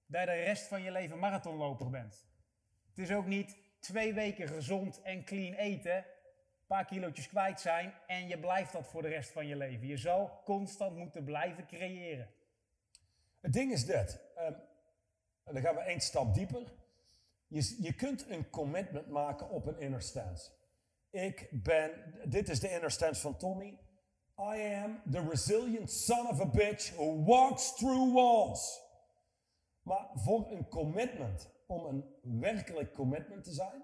[0.05, 2.27] dat je de rest van je leven marathonloper bent.
[2.87, 7.93] Het is ook niet twee weken gezond en clean eten, een paar kilootjes kwijt zijn
[8.07, 9.87] en je blijft dat voor de rest van je leven.
[9.87, 12.29] Je zal constant moeten blijven creëren.
[13.39, 14.55] Het ding is dit, um,
[15.43, 16.73] en dan gaan we één stap dieper.
[17.47, 20.51] Je, je kunt een commitment maken op een inner stance.
[21.09, 23.79] Ik ben, dit is de inner stance van Tommy.
[24.39, 28.81] I am the resilient son of a bitch who walks through walls.
[29.81, 32.05] Maar voor een commitment, om een
[32.39, 33.83] werkelijk commitment te zijn,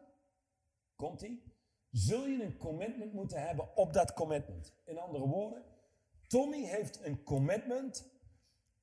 [0.95, 1.43] komt ie,
[1.91, 4.73] zul je een commitment moeten hebben op dat commitment.
[4.85, 5.63] In andere woorden,
[6.27, 8.11] Tommy heeft een commitment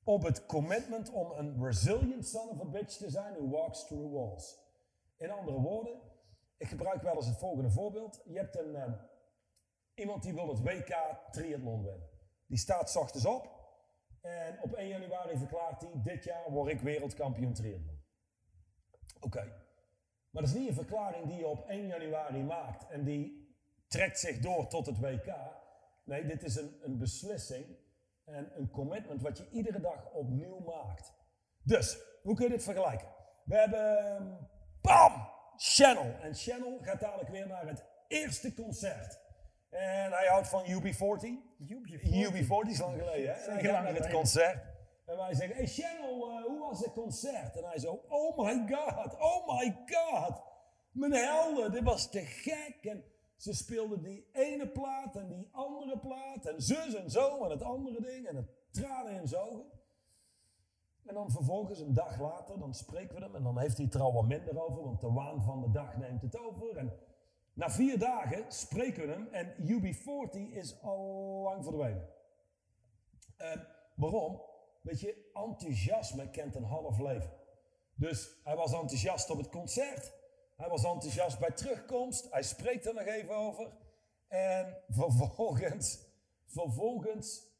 [0.03, 4.13] op het commitment om een resilient son of a bitch te zijn who walks through
[4.13, 4.57] walls.
[5.17, 6.01] In andere woorden,
[6.57, 8.21] ik gebruik wel eens het volgende voorbeeld.
[8.25, 8.93] Je hebt een, eh,
[9.95, 10.95] iemand die wil het WK
[11.31, 12.09] triathlon winnen.
[12.47, 13.55] Die staat ochtends op
[14.21, 18.03] en op 1 januari verklaart hij, dit jaar word ik wereldkampioen triathlon.
[19.19, 19.43] Oké.
[20.29, 23.53] Maar dat is niet een verklaring die je op 1 januari maakt en die
[23.87, 25.35] trekt zich door tot het WK.
[26.03, 27.65] Nee, dit is een, een beslissing
[28.23, 31.13] en een commitment wat je iedere dag opnieuw maakt.
[31.63, 33.07] Dus, hoe kun je dit vergelijken?
[33.43, 34.49] We hebben,
[34.81, 36.19] bam, Channel.
[36.21, 39.19] En Channel gaat dadelijk weer naar het eerste concert.
[39.75, 41.43] En hij houdt van UB40.
[41.63, 43.51] UB40, UB40 is lang geleden, hè?
[43.51, 44.63] hij gaat naar het concert.
[45.05, 47.57] En wij zeggen, hey Channel, uh, hoe was het concert?
[47.57, 50.41] En hij zo, oh my god, oh my god.
[50.91, 52.77] Mijn helden, dit was te gek.
[52.81, 53.03] En
[53.35, 56.45] ze speelden die ene plaat en die andere plaat.
[56.45, 58.27] En zus en zo en het andere ding.
[58.27, 59.65] En het tranen in zijn ogen.
[61.05, 63.35] En dan vervolgens, een dag later, dan spreken we hem.
[63.35, 65.71] En dan heeft hij het er al wat minder over, want de waan van de
[65.71, 66.77] dag neemt het over.
[66.77, 66.93] En
[67.55, 72.09] na vier dagen spreken we hem en UB40 is al lang verdwenen.
[73.37, 74.41] En waarom?
[74.81, 77.31] Weet je, enthousiasme kent een half leven.
[77.93, 80.13] Dus hij was enthousiast op het concert.
[80.55, 82.31] Hij was enthousiast bij terugkomst.
[82.31, 83.71] Hij spreekt er nog even over.
[84.27, 85.99] En vervolgens,
[86.45, 87.53] vervolgens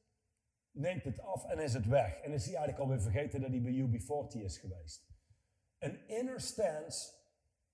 [0.71, 2.21] neemt het af en is het weg.
[2.21, 5.07] En is hij eigenlijk alweer vergeten dat hij bij UB40 is geweest.
[5.79, 7.13] Een inner stance,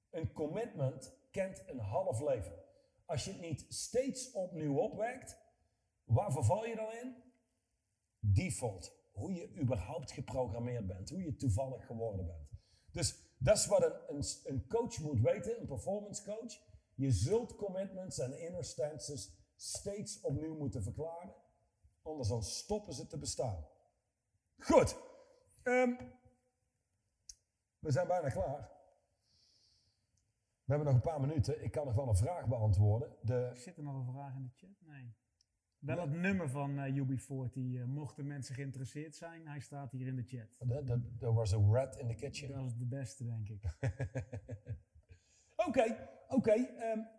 [0.09, 2.59] een commitment, kent een half leven.
[3.05, 5.37] Als je het niet steeds opnieuw opwekt,
[6.03, 7.15] waar verval je dan in?
[8.19, 12.49] Default hoe je überhaupt geprogrammeerd bent, hoe je toevallig geworden bent.
[12.91, 16.59] Dus dat is wat een, een, een coach moet weten, een performance coach.
[16.95, 21.35] Je zult commitments en inner stances steeds opnieuw moeten verklaren,
[22.01, 23.67] anders dan stoppen ze te bestaan.
[24.59, 24.95] Goed,
[25.63, 25.97] um,
[27.79, 28.80] we zijn bijna klaar.
[30.71, 31.63] We hebben nog een paar minuten.
[31.63, 33.15] Ik kan nog wel een vraag beantwoorden.
[33.21, 33.51] De...
[33.53, 34.69] Zit er nog een vraag in de chat?
[34.79, 35.15] Nee.
[35.79, 39.47] Wel het nummer van uh, UB40, uh, mochten mensen geïnteresseerd zijn.
[39.47, 40.57] Hij staat hier in de chat.
[41.19, 42.53] There was a rat in the kitchen.
[42.53, 43.63] Dat is de beste, denk ik.
[45.67, 46.53] Oké, oké.
[46.53, 46.77] Eén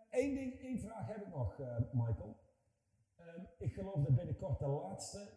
[0.09, 2.37] ehm, ding, één vraag heb ik nog, uh, Michael.
[3.19, 5.29] Um, ik geloof dat binnenkort de laatste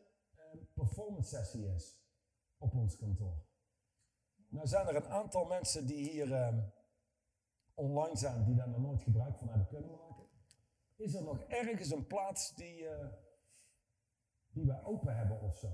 [0.53, 1.99] um, performance sessie is
[2.59, 3.45] op ons kantoor.
[4.49, 6.33] Nou zijn er een aantal mensen die hier
[7.77, 10.24] online zijn die daar nog nooit gebruik van hebben kunnen maken.
[10.97, 13.07] Is er nog ergens een plaats die, uh,
[14.49, 15.68] die wij open hebben of zo?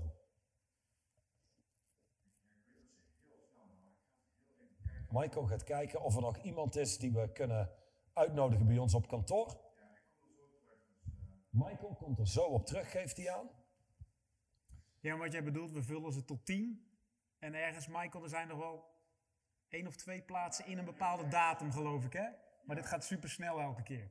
[5.09, 7.71] Michael gaat kijken of er nog iemand is die we kunnen
[8.13, 9.61] uitnodigen bij ons op kantoor.
[11.49, 13.49] Michael komt er zo op terug, geeft hij aan.
[14.99, 16.91] Ja, wat jij bedoelt, we vullen ze tot tien.
[17.39, 18.92] En ergens, Michael, er zijn nog wel
[19.73, 22.29] één of twee plaatsen in een bepaalde datum, geloof ik, hè?
[22.63, 24.09] Maar dit gaat super snel elke keer.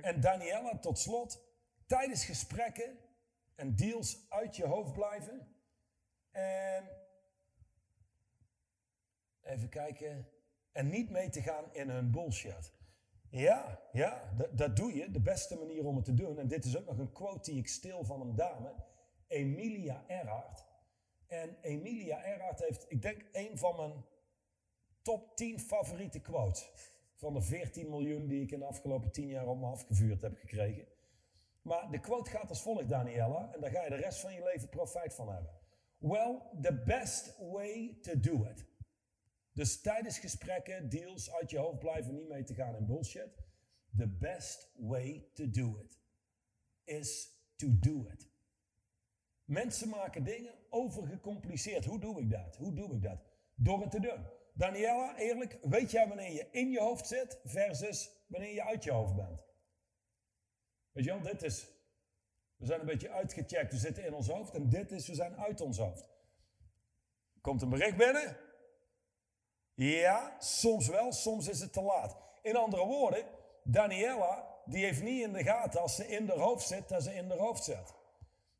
[0.00, 1.44] En Daniela, tot slot,
[1.86, 2.98] tijdens gesprekken
[3.54, 5.56] en deals uit je hoofd blijven.
[6.30, 6.90] En
[9.42, 10.28] even kijken.
[10.72, 12.72] En niet mee te gaan in hun bullshit.
[13.30, 15.10] Ja, ja, dat doe je.
[15.10, 16.38] De beste manier om het te doen.
[16.38, 18.74] En dit is ook nog een quote die ik stil van een dame.
[19.26, 20.71] Emilia Earhart.
[21.32, 24.04] En Emilia Earhart heeft, ik denk, een van mijn
[25.02, 26.70] top 10 favoriete quotes
[27.14, 30.38] van de 14 miljoen die ik in de afgelopen 10 jaar op me afgevuurd heb
[30.38, 30.86] gekregen.
[31.62, 34.42] Maar de quote gaat als volgt, Daniela, en daar ga je de rest van je
[34.42, 35.50] leven profijt van hebben.
[35.98, 38.64] Well, the best way to do it.
[39.52, 43.36] Dus tijdens gesprekken, deals uit je hoofd blijven, niet mee te gaan in bullshit.
[43.96, 45.98] The best way to do it
[46.84, 48.31] is to do it.
[49.52, 51.84] Mensen maken dingen overgecompliceerd.
[51.84, 52.56] Hoe doe ik dat?
[52.56, 53.18] Hoe doe ik dat?
[53.54, 54.26] Door het te doen.
[54.54, 58.92] Daniela, eerlijk, weet jij wanneer je in je hoofd zit versus wanneer je uit je
[58.92, 59.44] hoofd bent?
[60.92, 61.68] Weet je wel, dit is,
[62.56, 65.36] we zijn een beetje uitgecheckt, we zitten in ons hoofd en dit is, we zijn
[65.36, 66.08] uit ons hoofd.
[67.40, 68.36] Komt een bericht binnen?
[69.74, 72.16] Ja, soms wel, soms is het te laat.
[72.42, 73.24] In andere woorden,
[73.64, 77.14] Daniela, die heeft niet in de gaten als ze in haar hoofd zit, dat ze
[77.14, 78.00] in haar hoofd zit.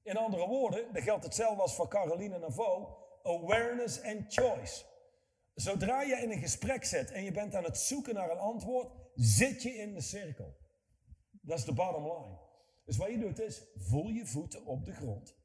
[0.03, 4.85] In andere woorden, dat geldt hetzelfde als voor Caroline Navo, awareness and choice.
[5.55, 8.93] Zodra je in een gesprek zit en je bent aan het zoeken naar een antwoord,
[9.15, 10.57] zit je in de cirkel.
[11.31, 12.39] Dat is de bottom line.
[12.85, 15.37] Dus wat je doet is, voel je voeten op de grond.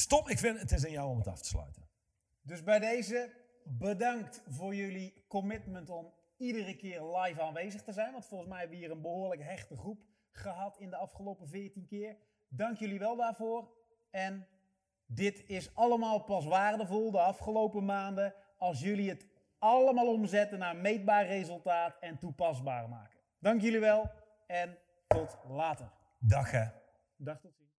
[0.07, 1.89] Tom, ik vind het is aan jou om het af te sluiten.
[2.41, 3.34] Dus bij deze
[3.64, 8.12] bedankt voor jullie commitment om iedere keer live aanwezig te zijn.
[8.12, 10.01] Want volgens mij hebben we hier een behoorlijk hechte groep
[10.32, 12.18] gehad in de afgelopen 14 keer.
[12.47, 13.72] Dank jullie wel daarvoor.
[14.12, 14.47] En
[15.14, 19.28] dit is allemaal pas waardevol de afgelopen maanden als jullie het
[19.59, 23.20] allemaal omzetten naar meetbaar resultaat en toepasbaar maken.
[23.39, 24.12] Dank jullie wel
[24.47, 25.91] en tot later.
[26.18, 26.66] Dag hè.
[27.16, 27.71] Dag tot ziens.